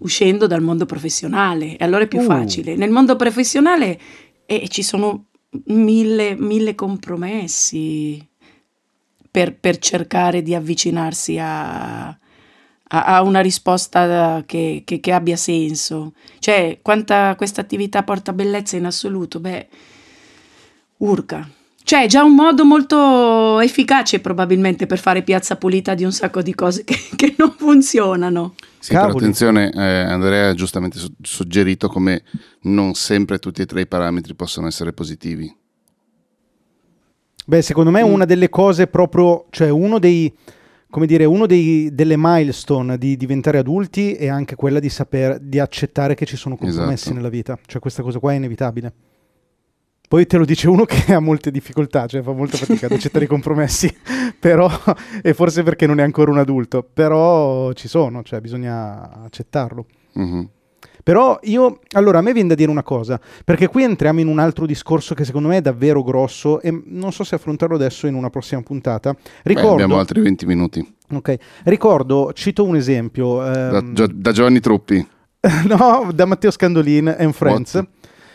[0.00, 2.24] uscendo dal mondo professionale, e allora è più Uh.
[2.24, 2.76] facile.
[2.76, 3.98] Nel mondo professionale
[4.44, 5.26] eh, ci sono
[5.66, 8.26] mille, mille compromessi
[9.30, 12.08] per, per cercare di avvicinarsi a,
[12.94, 16.12] a- a una risposta che, che- che abbia senso.
[16.38, 19.40] Cioè, quanta questa attività porta bellezza in assoluto?
[19.40, 19.68] Beh,
[20.98, 21.48] urca.
[21.84, 26.40] Cioè, è già un modo molto efficace probabilmente per fare piazza pulita di un sacco
[26.42, 28.54] di cose che, che non funzionano.
[28.78, 32.22] Sì, attenzione, eh, Andrea ha giustamente su- suggerito come
[32.62, 35.52] non sempre tutti e tre i parametri possono essere positivi.
[37.44, 38.12] Beh, secondo me Mm.
[38.12, 40.32] una delle cose proprio, cioè uno dei,
[40.92, 45.58] come dire, uno dei, delle milestone di diventare adulti è anche quella di saper, di
[45.58, 47.14] accettare che ci sono compromessi Esatto.
[47.14, 47.58] nella vita.
[47.64, 48.92] Cioè questa cosa qua è inevitabile.
[50.06, 53.24] Poi te lo dice uno che ha molte difficoltà, cioè fa molta fatica ad accettare
[53.24, 53.90] i compromessi,
[54.38, 54.68] però,
[55.22, 59.86] e forse perché non è ancora un adulto, però ci sono, cioè bisogna accettarlo.
[60.12, 60.48] Mhm.
[61.02, 64.38] Però io, allora, a me viene da dire una cosa, perché qui entriamo in un
[64.38, 68.14] altro discorso che secondo me è davvero grosso e non so se affrontarlo adesso in
[68.14, 69.12] una prossima puntata.
[69.12, 70.94] Beh, Ricordo, abbiamo altri 20 minuti.
[71.12, 75.06] ok, ricordo, cito un esempio, Da, ehm, Gio- da Giovanni Truppi.
[75.66, 77.74] no, da Matteo Scandolin and Friends.
[77.74, 77.86] What?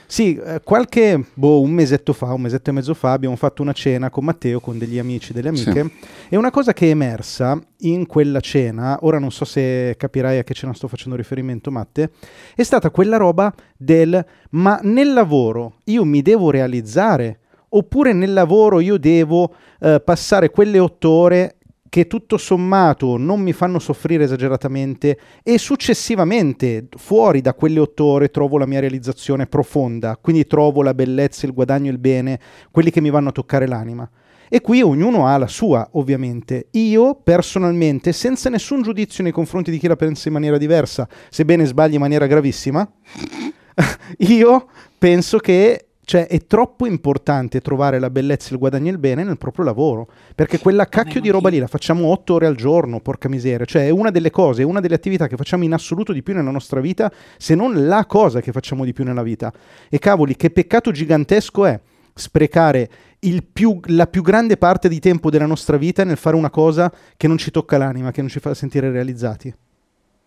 [0.10, 3.74] Sì, eh, qualche, boh, un mesetto fa, un mesetto e mezzo fa, abbiamo fatto una
[3.74, 5.92] cena con Matteo, con degli amici, delle amiche, Sì.
[6.30, 10.44] e una cosa che è emersa in quella cena, ora non so se capirai a
[10.44, 12.12] che cena sto facendo riferimento, Matte,
[12.56, 17.40] è stata quella roba del ma nel lavoro io mi devo realizzare,
[17.70, 21.57] oppure nel lavoro io devo eh, passare quelle otto ore
[21.90, 28.30] che tutto sommato non mi fanno soffrire esageratamente e successivamente fuori da quelle otto ore
[28.30, 32.40] trovo la mia realizzazione profonda, quindi trovo la bellezza, il guadagno, il bene,
[32.72, 34.10] quelli che mi vanno a toccare l'anima.
[34.50, 36.68] E qui ognuno ha la sua, ovviamente.
[36.72, 41.66] Io personalmente, senza nessun giudizio nei confronti di chi la pensa in maniera diversa, sebbene
[41.66, 42.90] sbagli in maniera gravissima,
[44.20, 49.26] io penso che cioè, è troppo importante trovare la bellezza, il guadagno e il bene
[49.26, 53.02] nel proprio lavoro, perché quella cacchio di roba lì la facciamo otto ore al giorno,
[53.02, 56.14] porca miseria, cioè è una delle cose, è una delle attività che facciamo in assoluto
[56.14, 59.52] di più nella nostra vita, se non la cosa che facciamo di più nella vita.
[59.90, 61.78] E cavoli, che peccato gigantesco è
[62.14, 62.90] sprecare
[63.20, 66.90] il più- la più grande parte di tempo della nostra vita nel fare una cosa
[67.18, 69.54] che non ci tocca l'anima, che non ci fa sentire realizzati.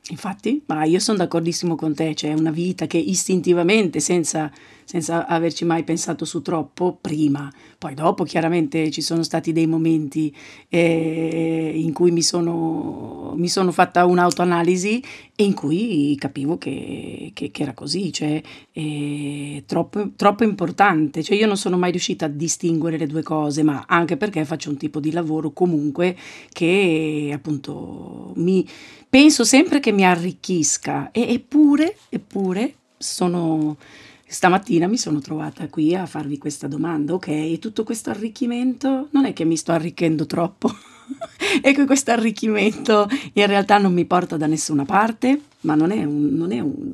[0.08, 4.50] Infatti, ma io sono d'accordissimo con te, c'è una vita che istintivamente, senza,
[4.90, 7.48] senza averci mai pensato su troppo, prima,
[7.78, 10.34] poi dopo chiaramente ci sono stati dei momenti
[10.68, 15.00] eh, in cui mi sono, mi sono fatta un'autoanalisi
[15.36, 21.36] e in cui capivo che, che- che era così, cioè eh, troppo, troppo importante, cioè
[21.36, 24.76] io non sono mai riuscita a distinguere le due cose, ma anche perché faccio un
[24.76, 26.16] tipo di lavoro comunque
[26.52, 28.66] che appunto mi
[29.08, 31.12] penso sempre che mi arricchisca.
[31.12, 33.76] E eppure, eppure sono
[34.30, 39.32] stamattina mi sono trovata qui a farvi questa domanda, ok, tutto questo arricchimento non è
[39.32, 40.70] che mi sto arricchendo troppo
[41.62, 46.04] e che questo arricchimento in realtà non mi porta da nessuna parte, ma non è,
[46.04, 46.92] un- non è un-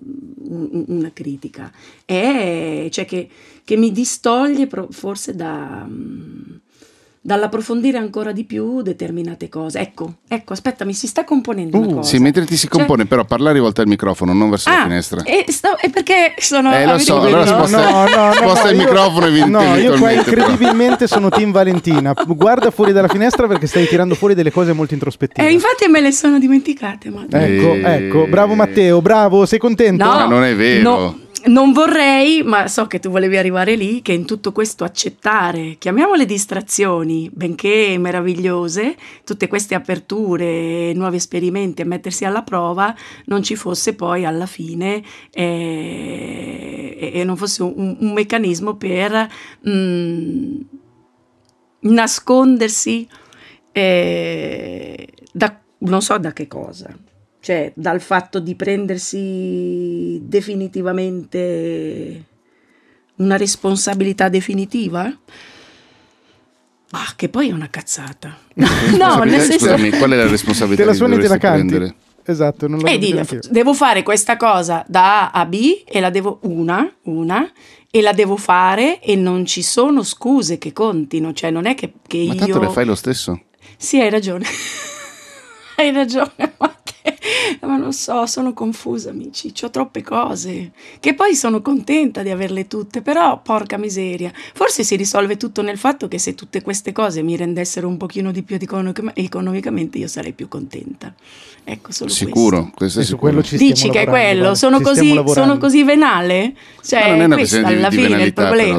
[0.48, 1.70] un- una critica,
[2.04, 3.28] è cioè che,
[3.64, 5.84] che mi distoglie pro- forse da...
[5.86, 6.42] mm,
[7.26, 9.80] dall'approfondire ancora di più determinate cose.
[9.80, 12.08] Ecco, ecco, aspetta, mi si sta componendo una Uh, cosa.
[12.08, 14.82] Sì, mentre ti si Cioè- compone, però parlare rivolta al microfono, non verso la Ah,
[14.84, 15.22] finestra.
[15.24, 16.72] E, sto- e perché sono...
[16.72, 21.28] Eh, lo so, allora sposta- sposta il io- microfono evit- No, io qua incredibilmente sono
[21.28, 22.14] team Valentina.
[22.26, 25.46] Guarda fuori dalla finestra perché stai tirando fuori delle cose molto introspettive.
[25.48, 27.24] Eh, infatti me le sono dimenticate, ma...
[27.28, 27.82] Ecco, Eh.
[27.84, 30.04] ecco, bravo Matteo, bravo, sei contento?
[30.04, 30.82] No, Ma non è vero.
[30.88, 35.76] no, non vorrei, ma so che tu volevi arrivare lì, che in tutto questo accettare,
[35.78, 42.94] chiamiamole distrazioni, benché meravigliose, tutte queste aperture, nuovi esperimenti e mettersi alla prova,
[43.26, 49.28] non ci fosse poi alla fine eh, e, non fosse un, un meccanismo per
[49.68, 50.56] mm,
[51.80, 53.08] nascondersi
[53.72, 56.96] eh, da non so da che cosa
[57.46, 62.24] cioè dal fatto di prendersi definitivamente
[63.18, 65.04] una responsabilità definitiva?
[66.90, 68.36] Ma che poi è una cazzata.
[68.98, 69.66] no, nel senso...
[69.66, 71.66] Scusami, qual è la responsabilità Te la che suoni e te la canti.
[71.68, 71.94] prendere?
[72.24, 76.00] Esatto, non lo E so dire, devo fare questa cosa da A a B e
[76.00, 77.48] la devo una, una,
[77.88, 81.92] e la devo fare e non ci sono scuse che contino, cioè non è che,
[82.08, 82.40] che Ma io...
[82.40, 83.40] tanto le fai lo stesso.
[83.76, 84.46] Sì, hai ragione.
[85.82, 86.94] hai ragione, ma, che-
[87.62, 89.52] ma non so, sono confusa, amici.
[89.62, 90.72] Ho troppe cose.
[91.00, 94.32] Che poi sono contenta di averle tutte, però porca miseria.
[94.54, 98.32] Forse si risolve tutto nel fatto che se tutte queste cose mi rendessero un pochino
[98.32, 101.14] di più economic- economicamente, io sarei più contenta.
[101.68, 103.22] Ecco, solo Sicuro, questo E è sicuro.
[103.22, 103.74] quello ci questo.
[103.76, 104.54] stiamo Dici che è quello?
[104.54, 106.54] Sono così, sono così venale?
[106.82, 108.78] Cioè, Ma non è una questo questione di, alla di fine è il venalità, però.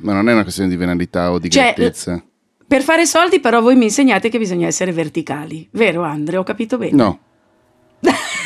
[0.00, 2.24] Ma non è una questione di venalità o di Cioè, grettezza.
[2.72, 6.38] Per fare soldi, però, voi mi insegnate che bisogna essere verticali, vero, Andre?
[6.38, 6.96] Ho capito bene.
[6.96, 7.18] No,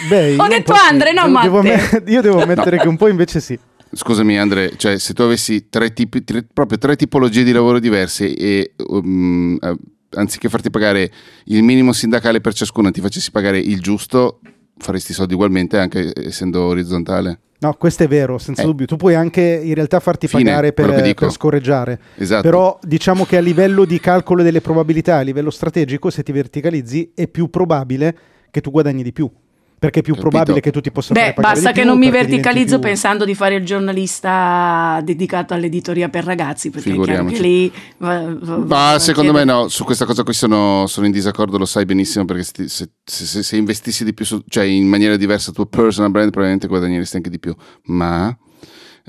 [0.08, 0.72] Beh, io Ho detto.
[0.72, 2.02] Andre, no Devo- devo Matte.
[2.04, 3.56] me- io devo ammettere che un po' invece sì.
[3.92, 8.34] scusami Andre, cioè se tu avessi tre tipi, tre- proprio tre tipologie di lavoro diverse
[8.34, 9.76] e um, eh,
[10.16, 11.08] anziché farti pagare
[11.44, 14.40] il minimo sindacale per ciascuna ti facessi pagare il giusto,
[14.78, 17.40] faresti soldi ugualmente anche essendo orizzontale.
[17.58, 18.66] No, questo è vero, senza Eh.
[18.66, 18.86] dubbio.
[18.86, 21.98] Tu puoi anche in realtà farti Fine, pagare per, per scorreggiare.
[22.16, 22.42] Esatto.
[22.42, 27.12] Però diciamo che a livello di calcolo delle probabilità, a livello strategico, se ti verticalizzi
[27.14, 28.16] è più probabile
[28.50, 29.30] che tu guadagni di più.
[29.78, 30.30] Perché è più Capito.
[30.30, 33.26] probabile che tu ti possa fare Beh, pagare basta che più, non mi verticalizzo pensando
[33.26, 37.36] di fare il giornalista dedicato all'editoria per ragazzi, perché è chiaro Figuriamoci.
[37.36, 37.72] che lì...
[37.98, 41.58] va- va- a secondo me chiedere- no, su questa cosa qui sono, sono in disaccordo,
[41.58, 45.16] lo sai benissimo perché se, se- se- se investissi di più, su- cioè in maniera
[45.16, 48.34] diversa il tuo personal brand probabilmente guadagneresti anche di più, ma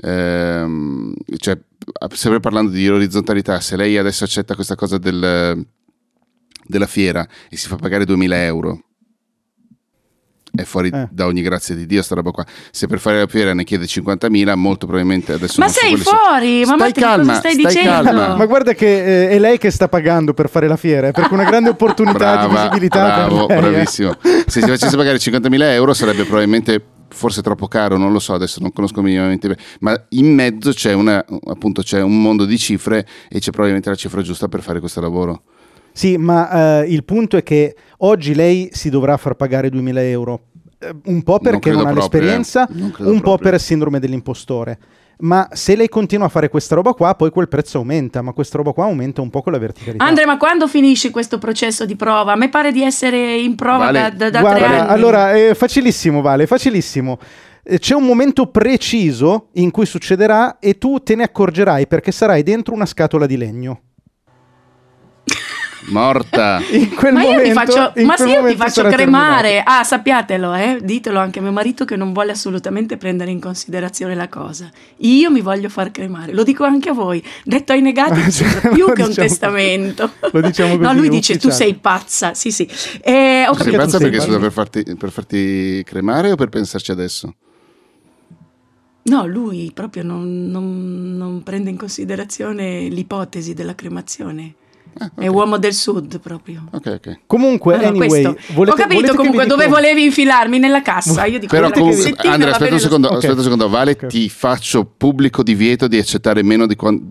[0.00, 1.58] ehm, cioè,
[2.12, 5.66] sempre parlando di orizzontalità, se lei adesso accetta questa cosa del-
[6.66, 8.82] della fiera e si fa pagare 2000 euro
[10.60, 11.08] è fuori Eh.
[11.10, 12.44] da ogni grazia di Dio sta roba qua.
[12.70, 15.96] Se per fare la fiera ne chiede 50.000, molto probabilmente adesso Ma non so sei
[15.96, 18.02] sono- fuori, ma Stai Matteo, calma, cosa stai, stai dicendo?
[18.02, 18.36] calma.
[18.36, 21.32] Ma guarda che eh, è lei che sta pagando per fare la fiera, è perché
[21.34, 23.70] una grande opportunità di Brava, visibilità bravo, per lei, eh.
[23.72, 24.12] bravissimo.
[24.46, 28.60] Se si facesse pagare 50.000 euro sarebbe probabilmente forse troppo caro, non lo so, adesso
[28.60, 29.60] non conosco minimamente, bene.
[29.80, 33.96] ma in mezzo c'è, una, appunto, c'è un mondo di cifre e c'è probabilmente la
[33.96, 35.42] cifra giusta per fare questo lavoro.
[35.90, 40.40] Sì, ma eh, il punto è che oggi lei si dovrà far pagare 2000 euro.
[40.80, 42.72] Eh, Un po' perché credo non, ha proprio, l'esperienza, eh.
[42.74, 43.50] Non un po' proprio.
[43.50, 44.78] per sindrome dell'impostore.
[45.20, 48.56] Ma se lei continua a fare questa roba qua, poi quel prezzo aumenta, ma questa
[48.56, 50.04] roba qua aumenta un po' con la verticalità.
[50.04, 52.32] Andrea, ma quando finisce questo processo di prova?
[52.32, 54.00] A me pare di essere in prova Vale.
[54.00, 54.88] da, da- da Guarda, tre anni.
[54.90, 57.18] allora, è facilissimo, Vale, facilissimo.
[57.64, 62.44] Eh, C'è un momento preciso in cui succederà e tu te ne accorgerai perché sarai
[62.44, 63.80] dentro una scatola di legno.
[65.90, 66.60] Morta!
[66.70, 69.70] In quel ma io momento, mi faccio, in ma se io momento faccio cremare, terminato.
[69.80, 74.14] ah sappiatelo, eh, ditelo anche a mio marito che non vuole assolutamente prendere in considerazione
[74.14, 74.70] la cosa.
[74.98, 77.22] Io mi voglio far cremare, lo dico anche a voi.
[77.44, 80.12] Detto ai negati, sembra più che un diciamo- testamento.
[80.30, 81.70] lo diciamo no, così, lui dice tu ufficiale.
[81.72, 82.64] sei pazza, sì sì.
[83.02, 83.76] Eh, ho Sei Perché capito.
[83.76, 87.34] pazza tu sei perché scusa per farti, per farti cremare o per pensarci adesso?
[89.04, 94.54] No, lui proprio non, non- non prende in considerazione l'ipotesi della cremazione.
[95.00, 96.64] Ah, È uomo del sud proprio.
[96.72, 97.18] Ok, ok.
[97.26, 98.08] Comunque, No, no, anyway,
[98.52, 101.24] volete, Ho capito comunque dove dico- volevi infilarmi nella cassa.
[101.26, 103.14] Io dico Però comunque, Andrea, aspetta un secondo, Ok.
[103.14, 103.68] aspetta un secondo.
[103.68, 104.06] Vale, Ok.
[104.06, 107.02] ti faccio pubblico divieto di accettare meno di quando...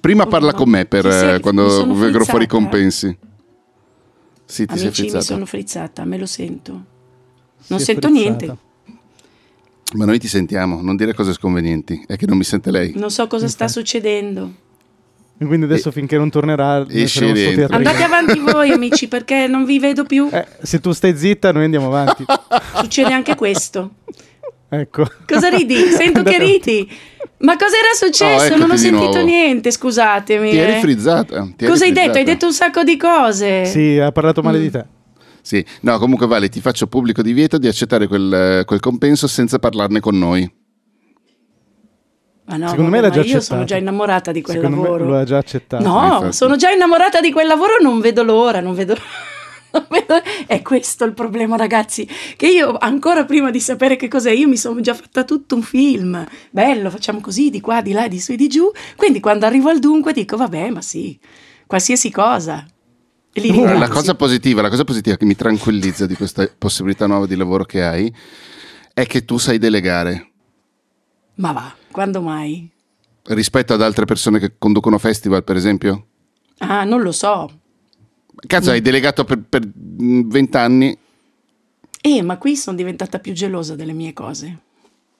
[0.00, 3.16] Prima parla con me per sei- eh, mi quando vengono fuori i compensi.
[4.44, 5.24] Sì, ti sei Amici, mi frizzata.
[5.34, 6.84] sono frizzata, me lo sento.
[7.58, 8.28] Si Non è sento frizzata.
[8.44, 8.56] niente.
[9.94, 12.04] Ma noi ti sentiamo, non dire cose sconvenienti.
[12.06, 12.92] È che non mi sente lei.
[12.96, 14.64] Non so cosa sta succedendo.
[15.38, 17.06] E quindi adesso finché non tornerà, e.
[17.68, 20.28] Andate avanti voi, amici, perché non vi vedo più.
[20.32, 22.24] Eh, se tu stai zitta, noi andiamo avanti.
[22.80, 23.96] Succede anche questo.
[24.68, 25.06] ecco.
[25.26, 25.76] Cosa ridi?
[25.90, 26.88] Sento che ridi.
[27.38, 28.54] Ma cosa era successo?
[28.54, 29.24] Oh, non ho sentito nuovo.
[29.26, 30.50] niente, scusatemi.
[30.50, 30.80] Ti eri eh.
[30.80, 31.42] frizzata.
[31.54, 32.16] ti eri Cosa hai detto?
[32.16, 33.66] Hai detto un sacco di cose.
[33.66, 34.62] Sì, ha parlato male Mm.
[34.62, 34.84] di te.
[35.42, 40.00] Sì, no, comunque Vale, ti faccio pubblico divieto di accettare quel, quel compenso senza parlarne
[40.00, 40.50] con noi.
[42.46, 43.44] Ma no, Secondo me l'ha già ma io accettato.
[43.44, 45.04] sono già innamorata di quel Secondo lavoro.
[45.04, 45.82] me lo ha già accettato.
[45.82, 46.32] No, Infatti.
[46.32, 48.96] sono già innamorata di quel lavoro, non vedo l'ora, non vedo...
[50.46, 54.56] È questo il problema, ragazzi, che io ancora prima di sapere che cos'è, io mi
[54.56, 56.24] sono già fatta tutto un film.
[56.50, 58.70] Bello, facciamo così, di qua, di là, di su e di giù.
[58.96, 61.18] Quindi quando arrivo al dunque dico, vabbè, ma sì,
[61.66, 62.64] qualsiasi cosa.
[63.38, 67.36] Allora, la cosa positiva, la cosa positiva che mi tranquillizza di questa possibilità nuova di
[67.36, 68.10] lavoro che hai
[68.94, 70.30] è che tu sai delegare
[71.34, 72.70] Ma va, quando mai?
[73.28, 76.06] rispetto ad altre persone che conducono festival, per esempio.
[76.58, 77.50] Ah, non lo so.
[78.46, 80.96] Cazzo, hai delegato per per, mm, vent'anni.
[82.02, 84.58] Eh, ma qui sono diventata più gelosa delle mie cose.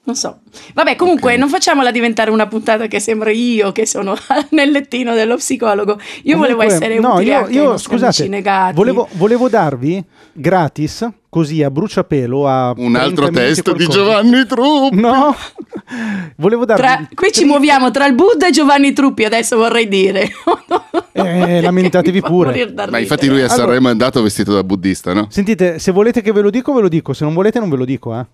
[0.07, 0.39] Non so.
[0.73, 1.39] Vabbè, comunque, Ok.
[1.41, 4.17] non facciamola diventare una puntata che sembra io che sono
[4.51, 5.99] nel lettino dello psicologo.
[6.23, 11.73] Io volevo Comunque, essere no, utile io, io scusate, volevo, volevo darvi gratis, così a
[11.73, 13.87] bruciapelo, a Un 30 altro testo di.
[13.89, 14.93] Giovanni Trupp.
[14.93, 15.35] No,
[16.37, 16.83] volevo darvi...
[16.83, 20.31] Tra- qui ci muoviamo tra il Buddha e Giovanni Truppi, adesso vorrei dire.
[21.17, 22.75] Eh, lamentatevi pure.
[22.91, 25.29] Ma infatti lui a Allora- Sanremo è andato vestito da buddista, no?
[25.31, 27.15] Sentite, se volete che ve lo dico, ve lo dico.
[27.15, 28.15] Se non volete, non ve lo dico.
[28.19, 28.27] Eh.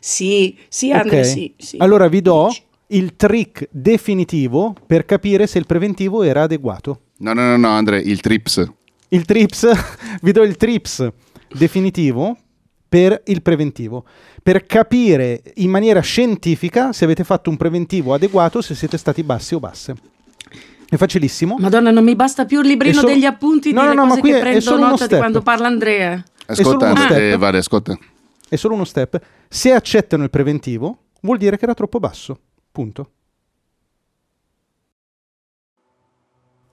[0.00, 1.26] Sì, sì, Andrea, Ok?
[1.26, 1.76] sì, sì.
[1.78, 2.54] Allora vi do
[2.88, 7.00] il trick definitivo per capire se il preventivo era adeguato.
[7.18, 8.66] No, no, no, no, Andre, il trips.
[9.08, 9.68] Il trips,
[10.22, 11.06] vi do il trips
[11.52, 12.36] definitivo
[12.88, 14.04] per il preventivo,
[14.42, 19.54] per capire in maniera scientifica se avete fatto un preventivo adeguato, se siete stati bassi
[19.54, 19.94] o basse.
[20.88, 21.56] È facilissimo.
[21.58, 24.06] Madonna, non mi basta più il librino È solo- degli appunti No, delle no, no,
[24.06, 26.24] ma cose qui che è- è prendo uno nota di quando parla Andrea.
[26.46, 27.36] solo Ascolta, uno Andre, step.
[27.38, 27.98] Vale, ascolta.
[28.48, 29.20] È solo uno step.
[29.48, 32.38] Se accettano il preventivo, vuol dire che era troppo basso.
[32.70, 33.12] Punto.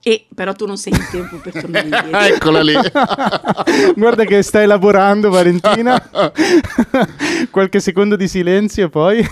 [0.02, 2.18] E però tu non sei in tempo per tornare indietro.
[2.36, 2.74] Eccola lì.
[3.96, 5.98] Guarda che sta elaborando Valentina.
[7.50, 9.26] Qualche secondo di silenzio e poi...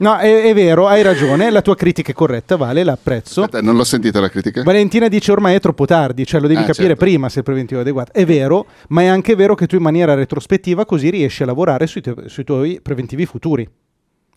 [0.00, 3.42] No, è, è vero, hai ragione, la tua critica è corretta, Vale, l'apprezzo.
[3.42, 4.62] Aspetta, non l'ho sentita la critica.
[4.62, 7.04] Valentina dice ormai è troppo tardi, cioè lo devi Ah, capire certo.
[7.04, 8.12] prima se il preventivo è adeguato.
[8.12, 11.86] È vero, ma è anche vero che tu in maniera retrospettiva così riesci a lavorare
[11.86, 13.68] sui, tu- sui tuoi preventivi futuri.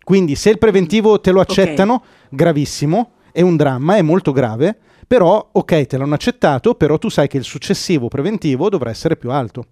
[0.03, 5.47] Quindi se il preventivo te lo accettano, gravissimo, è un dramma, è molto grave, però
[5.49, 9.65] ok, te l'hanno accettato, però tu sai che il successivo preventivo dovrà essere più alto.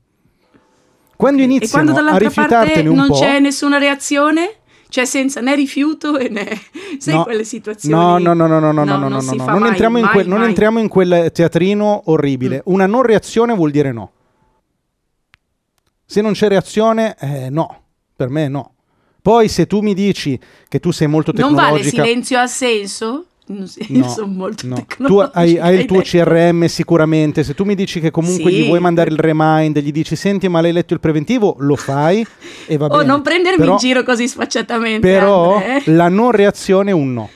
[1.17, 3.19] Quando e iniziano quando a dall'altra parte rifiutartene un non po'...
[3.19, 4.55] c'è nessuna reazione?
[4.91, 6.45] Cioè senza né rifiuto e né...
[6.99, 7.23] Sai No.
[7.23, 7.95] quelle situazioni?
[7.95, 9.43] No, no, no, no, no, no, no, no, non no, no.
[9.43, 12.57] fa Non, mai, entriamo in mai, quel, non entriamo in quel teatrino orribile.
[12.57, 12.73] Mm.
[12.73, 14.11] Una non reazione vuol dire no.
[16.05, 17.83] Se non c'è reazione, eh, no,
[18.17, 18.73] per me no.
[19.21, 20.37] Poi se tu mi dici
[20.67, 21.71] che tu sei molto Non tecnologica...
[21.71, 23.25] vale silenzio ha senso?
[23.89, 24.85] No, sono molto no.
[24.97, 26.09] Tu hai, hai il tuo detto.
[26.23, 28.57] CRM sicuramente, se tu mi dici che comunque Sì.
[28.63, 32.25] gli vuoi mandare il remind, gli dici senti ma l'hai letto il preventivo, lo fai
[32.67, 33.03] e va Oh, bene.
[33.05, 35.07] non prendermi Però- in giro così sfacciatamente.
[35.07, 37.29] Però Andre, la non reazione è un no.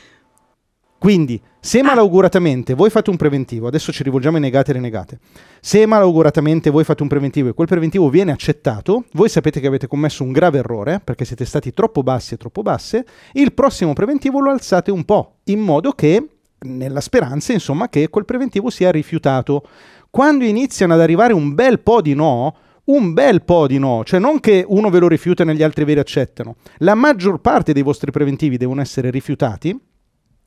[0.97, 5.19] Quindi, se malauguratamente voi fate un preventivo, adesso ci rivolgiamo ai negati e alle negate,
[5.65, 9.87] se malauguratamente voi fate un preventivo e quel preventivo viene accettato, voi sapete che avete
[9.87, 14.39] commesso un grave errore perché siete stati troppo bassi e troppo basse, il prossimo preventivo
[14.39, 16.23] lo alzate un po', in modo che,
[16.59, 19.67] nella speranza, insomma, che quel preventivo sia rifiutato.
[20.11, 24.19] Quando iniziano ad arrivare un bel po' di no, un bel po' di no, cioè
[24.19, 27.73] non che uno ve lo rifiuta e gli altri ve li accettano, la maggior parte
[27.73, 29.75] dei vostri preventivi devono essere rifiutati,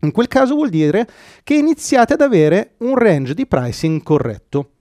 [0.03, 1.09] in quel caso vuol dire
[1.43, 4.75] che iniziate ad avere un range di pricing corretto.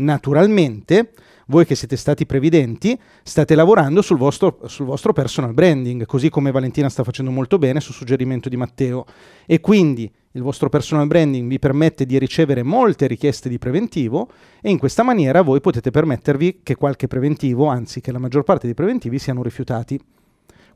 [0.00, 1.12] Naturalmente,
[1.46, 6.52] voi che siete stati previdenti, state lavorando sul vostro, sul vostro personal branding, così come
[6.52, 9.06] Valentina sta facendo molto bene su suggerimento di Matteo.
[9.44, 14.30] E quindi il vostro personal branding vi permette di ricevere molte richieste di preventivo
[14.60, 18.66] e in questa maniera voi potete permettervi che qualche preventivo, anzi che la maggior parte
[18.66, 19.98] dei preventivi siano rifiutati.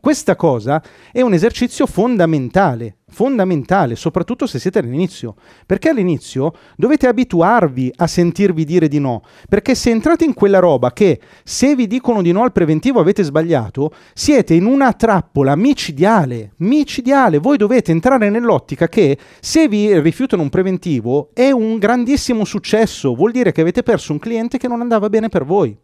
[0.02, 0.82] Questa cosa
[1.12, 8.64] è un esercizio fondamentale, fondamentale, soprattutto se siete all'inizio, perché all'inizio dovete abituarvi a sentirvi
[8.64, 12.42] dire di no, perché se entrate in quella roba che se vi dicono di no
[12.42, 19.16] al preventivo avete sbagliato, siete in una trappola micidiale, micidiale, voi dovete entrare nell'ottica che
[19.38, 24.18] se vi rifiutano un preventivo è un grandissimo successo, vuol dire che avete perso un
[24.18, 25.78] cliente che non andava bene per voi.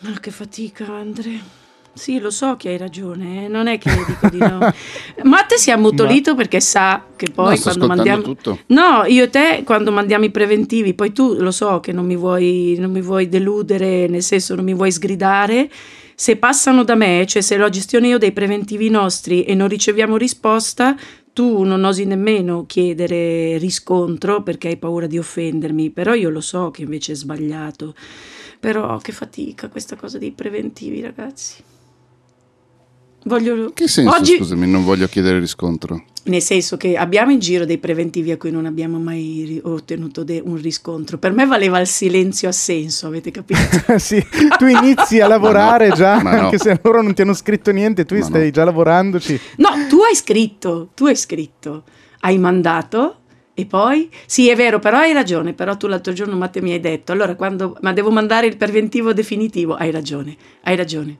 [0.00, 1.61] Ma che fatica, Andre.
[1.94, 4.60] Sì, lo so che hai ragione, eh, non è che dico di no.
[5.24, 8.22] Matte si è ammutolito perché sa che poi No, quando mandiamo...
[8.22, 8.58] tutto.
[8.68, 12.16] No, io e te quando mandiamo i preventivi, poi tu lo so che non mi
[12.16, 15.70] vuoi, non mi vuoi deludere, nel senso non mi vuoi sgridare.
[16.14, 20.16] Se passano da me, cioè se lo gestiono io dei preventivi nostri e non riceviamo
[20.16, 20.96] risposta,
[21.34, 26.70] tu non osi nemmeno chiedere riscontro perché hai paura di offendermi, però io lo so
[26.70, 27.94] che invece è sbagliato.
[28.60, 31.62] Però che fatica questa cosa dei preventivi, ragazzi.
[33.24, 33.70] Voglio...
[33.72, 36.04] Che senso, Oggi- scusami, non voglio chiedere riscontro?
[36.24, 40.22] Nel senso che abbiamo in giro dei preventivi a cui non abbiamo mai ri- ottenuto
[40.22, 41.18] de- un riscontro.
[41.18, 43.60] Per me valeva il silenzio assenso, avete capito?
[43.98, 44.24] sì,
[44.58, 46.28] tu inizi a lavorare no, già, no.
[46.28, 48.50] anche se loro non ti hanno scritto niente, tu Ma stai no.
[48.50, 49.40] già lavorandoci.
[49.56, 51.84] No, tu hai scritto, tu hai scritto,
[52.20, 53.16] hai mandato
[53.54, 54.08] e poi...
[54.26, 57.34] Sì, è vero, però hai ragione, però tu l'altro giorno Matte mi hai detto, allora
[57.34, 57.76] quando...
[57.82, 61.16] Ma devo mandare il preventivo definitivo, hai ragione, hai ragione.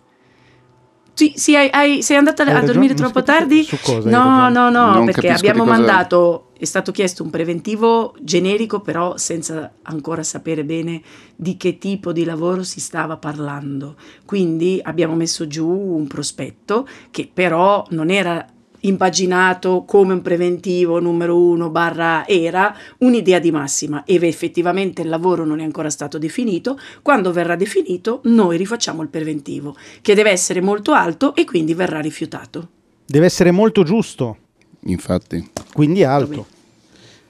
[1.14, 3.62] Sì, sì, hai- hai- sei andata Hai a dormire troppo tardi?
[3.64, 8.80] su cosa No, no, no, Non perché abbiamo mandato, è stato chiesto un preventivo generico,
[8.80, 11.02] però senza ancora sapere bene
[11.36, 13.96] di che tipo di lavoro si stava parlando.
[14.24, 18.46] Quindi abbiamo messo giù un prospetto che però non era
[18.83, 24.05] impaginato come un preventivo numero uno barra era un'idea di massima.
[24.05, 26.78] E effettivamente il lavoro non è ancora stato definito.
[27.03, 32.01] Quando verrà definito noi rifacciamo il preventivo che deve essere molto alto e quindi verrà
[32.01, 32.68] rifiutato.
[33.05, 34.37] Deve essere molto giusto,
[34.85, 35.51] Infatti.
[35.72, 36.47] quindi alto.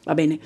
[0.04, 0.38] va bene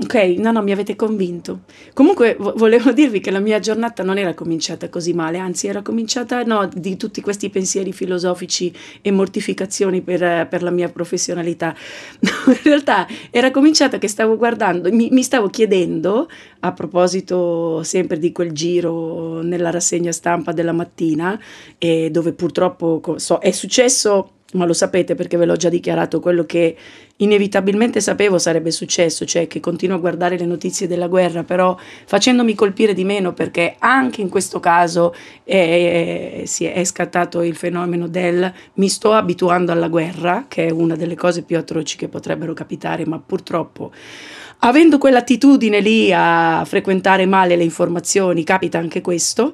[0.00, 1.60] ok no no mi avete convinto.
[1.92, 5.82] Comunque vo- volevo dirvi che la mia giornata non era cominciata così male anzi era
[5.82, 8.72] cominciata no di tutti questi pensieri filosofici
[9.02, 11.74] e mortificazioni per, eh, per la mia professionalità.
[12.46, 16.28] In realtà era cominciata che stavo guardando mi, mi stavo chiedendo
[16.60, 21.38] a proposito sempre di quel giro nella rassegna stampa della mattina
[21.76, 26.44] e dove purtroppo so, è successo ma lo sapete perché ve l'ho già dichiarato quello
[26.44, 26.74] che
[27.16, 31.76] inevitabilmente sapevo sarebbe successo, cioè che continuo a guardare le notizie della guerra, però
[32.06, 37.56] facendomi colpire di meno perché anche in questo caso è, si è, è scattato il
[37.56, 42.08] fenomeno del mi sto abituando alla guerra, che è una delle cose più atroci che
[42.08, 43.92] potrebbero capitare, ma purtroppo
[44.60, 49.52] avendo quell'attitudine lì a frequentare male le informazioni, capita anche questo,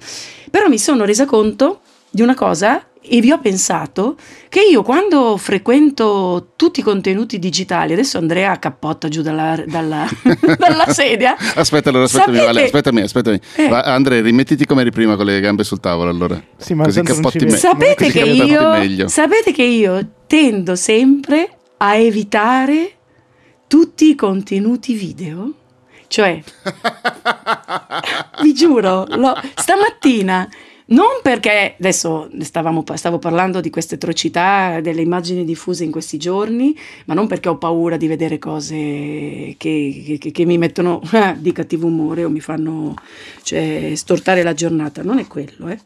[0.51, 1.81] però mi sono resa conto
[2.11, 4.17] di una cosa e vi ho pensato
[4.49, 10.09] che io quando frequento tutti i contenuti digitali, adesso Andrea cappotta giù dalla, dalla-
[10.59, 11.37] dalla sedia.
[11.55, 13.41] Aspetta, allora, aspettami, Sapete- Vale, aspettami, aspettami.
[13.57, 13.69] Eh.
[13.69, 16.41] Va, Andrea, rimettiti come eri prima con le gambe sul tavolo, allora.
[16.57, 17.57] Sì, ma Così cappotti me-.
[17.57, 19.09] Sapete così che, io, meglio.
[19.09, 22.93] sapete che io tendo sempre a evitare
[23.67, 25.53] tutti i contenuti video?
[26.07, 26.41] Cioè,
[28.43, 30.49] vi giuro, l'ho- stamattina
[30.87, 36.77] Non perché adesso stavamo, stavo parlando di queste atrocità, delle immagini diffuse in questi giorni,
[37.07, 38.75] ma non perché ho paura di vedere cose
[39.57, 42.95] che, che, che mi mettono eh, di cattivo umore o mi fanno
[43.43, 45.69] cioè, stortare la giornata, non è quello.
[45.69, 45.79] Eh.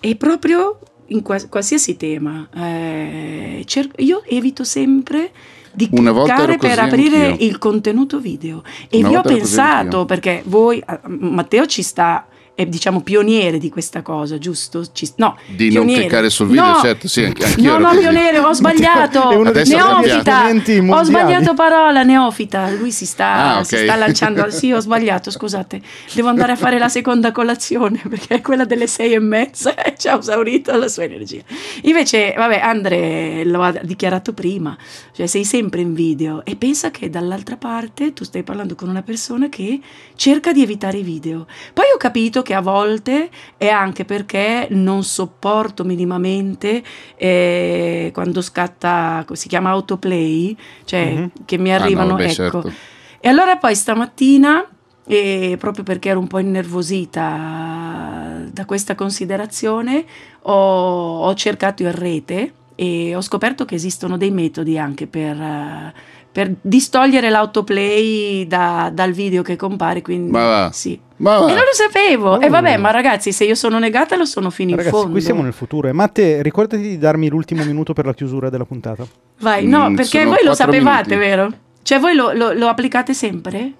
[0.00, 0.78] È proprio
[1.08, 2.48] in qualsiasi tema.
[2.54, 5.32] Eh, cerco, io evito sempre
[5.70, 7.46] di Una cliccare per aprire anch'io.
[7.46, 8.62] il contenuto video.
[8.88, 12.26] E Una vi ho pensato, perché voi, Matteo ci sta,
[12.56, 14.82] è diciamo pioniere di questa cosa, giusto?
[14.90, 16.00] Ci- no, Di non pioniere.
[16.00, 18.00] cliccare sul video, No, certo, sì, anche- anch'io No, no, così.
[18.00, 19.42] pioniere, ho sbagliato.
[19.52, 20.48] Neofita.
[20.88, 22.70] Ho sbagliato parola, neofita.
[22.70, 23.66] Lui si sta, Ah, ok.
[23.66, 24.50] si sta lanciando.
[24.50, 25.80] Sì, ho sbagliato, scusate.
[26.14, 29.94] Devo andare a fare la seconda colazione perché è quella delle sei e mezza e
[29.96, 31.42] ci ha esaurito la sua energia.
[31.82, 34.76] Invece, vabbè, Andre lo ha dichiarato prima,
[35.14, 39.02] cioè sei sempre in video e pensa che dall'altra parte tu stai parlando con una
[39.02, 39.78] persona che
[40.14, 41.46] cerca di evitare i video.
[41.74, 46.82] Poi ho capito che a volte è anche perché non sopporto minimamente
[47.16, 51.30] eh, quando scatta, si chiama autoplay, cioè Mhm.
[51.44, 52.32] che mi Ah, no, arrivano, vabbè, ecco.
[52.32, 52.72] certo.
[53.20, 54.64] E allora poi stamattina,
[55.08, 60.04] e proprio perché ero un po' innervosita da questa considerazione,
[60.42, 65.94] ho, ho cercato in rete e ho scoperto che esistono dei metodi anche per, eh,
[66.36, 70.02] per distogliere l'autoplay da- dal video che compare.
[70.02, 70.70] Quindi, Ma va.
[70.70, 71.00] Sì.
[71.16, 71.44] Ma va.
[71.46, 72.38] E non lo sapevo.
[72.40, 75.12] E vabbè, ma ragazzi, se io sono negata, lo sono fino in Ragazzi, fondo.
[75.12, 75.88] qui siamo nel futuro.
[75.88, 79.06] E Matte, ricordati di darmi l'ultimo minuto per la chiusura della puntata.
[79.40, 81.26] Vai, no, Mm, perché voi lo sapevate, minuti.
[81.28, 81.52] vero?
[81.82, 83.72] Cioè, voi lo, lo- lo applicate sempre?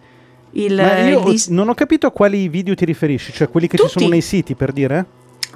[0.53, 3.67] Il, Ma io il dis- non ho capito a quali video ti riferisci, cioè quelli
[3.67, 3.99] che ci Tutti.
[3.99, 5.05] sono nei siti per dire?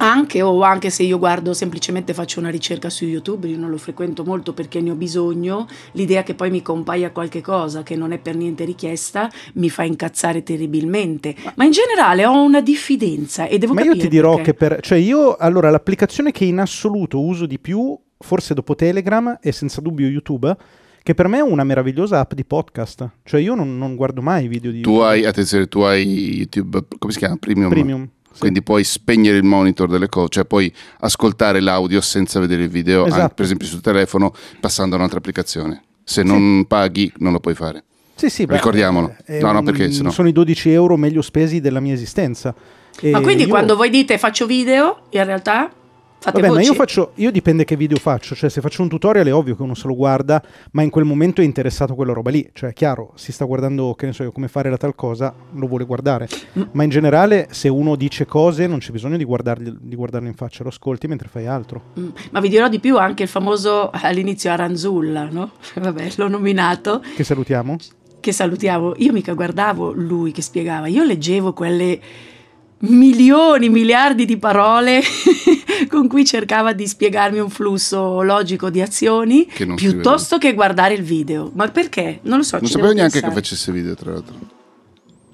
[0.02, 3.76] Anche o anche se io guardo semplicemente faccio una ricerca su YouTube, io non lo
[3.76, 8.12] frequento molto perché ne ho bisogno, l'idea che poi mi compaia qualche cosa che non
[8.12, 11.34] è per niente richiesta mi fa incazzare terribilmente.
[11.56, 14.52] Ma in generale ho una diffidenza e devo Ma io capire ti dirò perché.
[14.52, 14.80] che per...
[14.80, 19.82] Cioè io, allora, l'applicazione che in assoluto uso di più, forse dopo Telegram e senza
[19.82, 20.56] dubbio YouTube,
[21.02, 23.10] che per me è una meravigliosa app di podcast.
[23.22, 25.08] Cioè io non, non guardo mai i video di Tu YouTube.
[25.08, 27.36] hai, attenzione, tu hai YouTube, come si chiama?
[27.36, 27.68] Premium.
[27.68, 28.08] Premium.
[28.32, 28.38] Sì.
[28.40, 33.06] Quindi puoi spegnere il monitor delle cose, cioè puoi ascoltare l'audio senza vedere il video,
[33.06, 33.22] Esatto.
[33.22, 35.82] anche, per esempio sul telefono, passando a un'altra applicazione.
[36.04, 37.84] Se non paghi, non lo puoi fare.
[38.14, 39.16] Sì, sì, beh, Ricordiamolo.
[39.24, 42.54] è No, no, perché sennò- Sono i 12 euro meglio spesi della mia esistenza.
[43.00, 45.70] E Ma quindi io- quando voi dite faccio video, in realtà
[46.20, 46.66] fate Vabbè, ma voci.
[46.68, 49.62] io faccio, io dipende che video faccio, cioè se faccio un tutorial è ovvio che
[49.62, 50.42] uno se lo guarda,
[50.72, 53.44] ma in quel momento è interessato a quella roba lì, cioè è chiaro, si sta
[53.46, 56.62] guardando, che ne so io, come fare la tal cosa, lo vuole guardare, Mm.
[56.72, 60.34] ma in generale se uno dice cose non c'è bisogno di, guardargli, di guardarlo in
[60.34, 61.82] faccia, lo ascolti mentre fai altro.
[61.98, 65.52] Mm, Ma vi dirò di più anche il famoso all'inizio Aranzulla, no?
[65.80, 67.02] Vabbè, l'ho nominato.
[67.16, 67.76] Che salutiamo?
[68.20, 71.98] che salutiamo, io mica guardavo lui che spiegava, io leggevo quelle
[72.80, 75.02] milioni, miliardi di parole
[75.88, 81.02] con cui cercava di spiegarmi un flusso logico di azioni Che piuttosto che guardare il
[81.02, 81.50] video.
[81.54, 82.20] Ma perché?
[82.22, 82.58] Non lo so.
[82.58, 83.34] Non sapevo neanche che pensare.
[83.34, 84.34] facesse video, tra l'altro.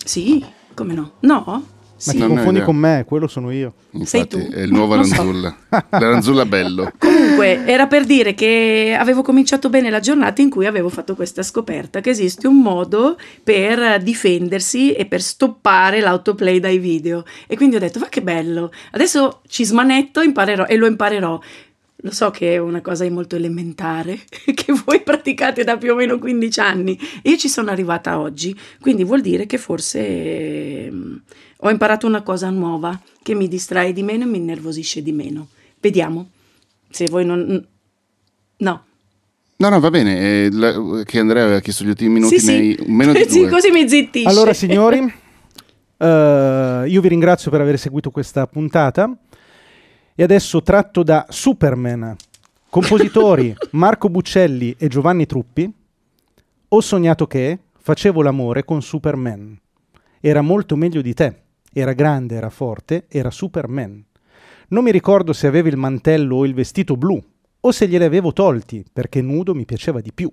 [0.05, 0.44] Sì,
[0.74, 1.12] come no?
[1.20, 1.74] No?
[1.97, 2.18] Ma Sì.
[2.18, 3.72] ti confondi con me, quello sono io.
[3.92, 4.51] Infatti, tu?
[4.51, 5.14] è il nuovo Non so.
[5.14, 5.57] Aranzulla.
[5.88, 6.92] L'Aranzulla bello.
[6.99, 11.42] Comunque, era per dire che avevo cominciato bene la giornata in cui avevo fatto questa
[11.42, 17.24] scoperta, che esiste un modo per difendersi e per stoppare l'autoplay dai video.
[17.47, 21.40] E quindi ho detto, ma che bello, adesso ci smanetto imparerò, e lo imparerò.
[22.01, 24.18] Lo so che è una cosa molto elementare,
[24.55, 29.03] che voi praticate da più o meno 15 anni, io ci sono arrivata oggi, quindi
[29.03, 31.20] vuol dire che forse ehm,
[31.59, 35.48] ho imparato una cosa nuova, che mi distrae di meno e mi innervosisce di meno.
[35.80, 36.28] Vediamo
[36.90, 37.66] se voi non...
[38.59, 38.84] No.
[39.59, 40.18] No, no, va bene.
[40.18, 42.90] eh, la- che Andrea aveva chiesto gli ultimi minuti, sì, ne sì.
[42.90, 43.48] meno di Sì, due.
[43.50, 44.28] così mi zittisce.
[44.28, 44.98] Allora signori,
[45.98, 49.11] eh, io vi ringrazio per aver seguito questa puntata
[50.14, 52.14] e adesso tratto da Superman,
[52.68, 55.70] compositori Marco Buccelli e Giovanni Truppi,
[56.68, 59.59] ho sognato che facevo l'amore con Superman.
[60.20, 61.42] Era molto meglio di te,
[61.79, 64.03] era grande, era forte, era Superman.
[64.68, 67.22] Non mi ricordo se avevi il mantello o il vestito blu,
[67.61, 70.33] o se glieli avevo tolti, perché nudo mi piaceva di più.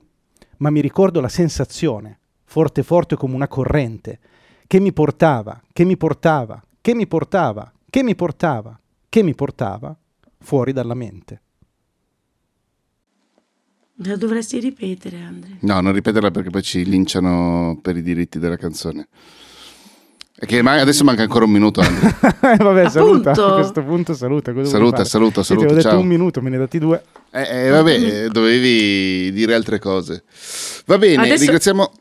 [0.58, 4.20] Ma mi ricordo la sensazione, forte forte come una corrente,
[4.68, 8.80] che mi portava, che mi portava, che mi portava, che mi portava,
[9.10, 9.98] che mi portava
[10.40, 11.42] fuori dalla mente.
[13.98, 15.58] Lo dovresti ripetere, Andre.
[15.60, 19.08] No, non ripeterla perché poi ci linciano per i diritti della canzone.
[20.46, 21.82] Che ma- adesso manca ancora un minuto.
[22.44, 23.32] Eh, Vabbè, saluta.
[23.32, 24.52] A questo punto saluta.
[24.54, 26.00] cosa Saluta, saluta, saluta, Ti ho detto ciao.
[26.00, 27.02] un minuto, me ne hai dati due.
[27.32, 30.24] Eh, eh, vabbè, dovevi dire altre cose.
[30.86, 31.92] Va bene, Adesso- ringraziamo.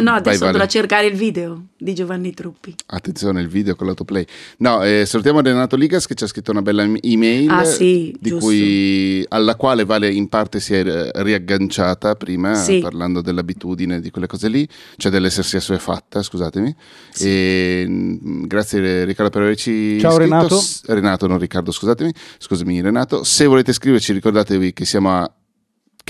[0.00, 0.64] No, adesso Vai, andrò Vale.
[0.64, 2.74] a cercare il video di Giovanni Truppi.
[2.86, 4.24] Attenzione, il video con l'autoplay.
[4.58, 9.24] No, eh, salutiamo Renato Ligas che ci ha scritto una bella email Ah, sì, cui,
[9.28, 12.78] alla quale Vale in parte si è riagganciata prima Sì.
[12.80, 16.74] parlando dell'abitudine di quelle cose lì, cioè dell'essersi assuefatta, scusatemi.
[17.10, 17.26] Sì.
[17.28, 20.24] E, mm, grazie Riccardo per averci Ciao, scritto.
[20.24, 20.62] Renato.
[20.86, 22.12] Renato, non Riccardo, scusatemi.
[22.38, 23.24] Scusami Renato.
[23.24, 25.30] Se volete scriverci ricordatevi che siamo a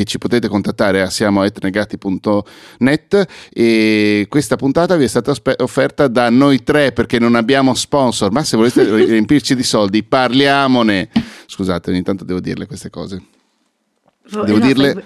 [0.01, 6.63] che ci potete contattare a siamo.negati.net e questa puntata vi è stata offerta da noi
[6.65, 11.11] tre perché non abbiamo sponsor, ma se volete riempirci di soldi parliamone.
[11.47, 13.23] Scusate, ogni tanto devo dirle queste cose.
[14.31, 15.03] Vo- Devo no, dirle- fai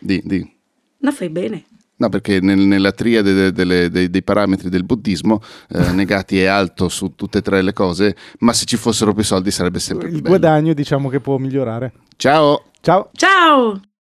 [0.00, 0.52] Di, di.
[0.98, 1.64] No, fai bene.
[1.96, 6.46] No, perché nel- nella triade de- delle- dei, dei parametri del buddismo, eh, negati è
[6.46, 10.08] alto su tutte e tre le cose, ma se ci fossero più soldi sarebbe sempre
[10.08, 10.36] più Il bello.
[10.38, 11.92] guadagno diciamo che può migliorare.
[12.16, 12.64] Ciao!
[12.80, 13.10] Ciao.
[13.14, 13.80] Ciao!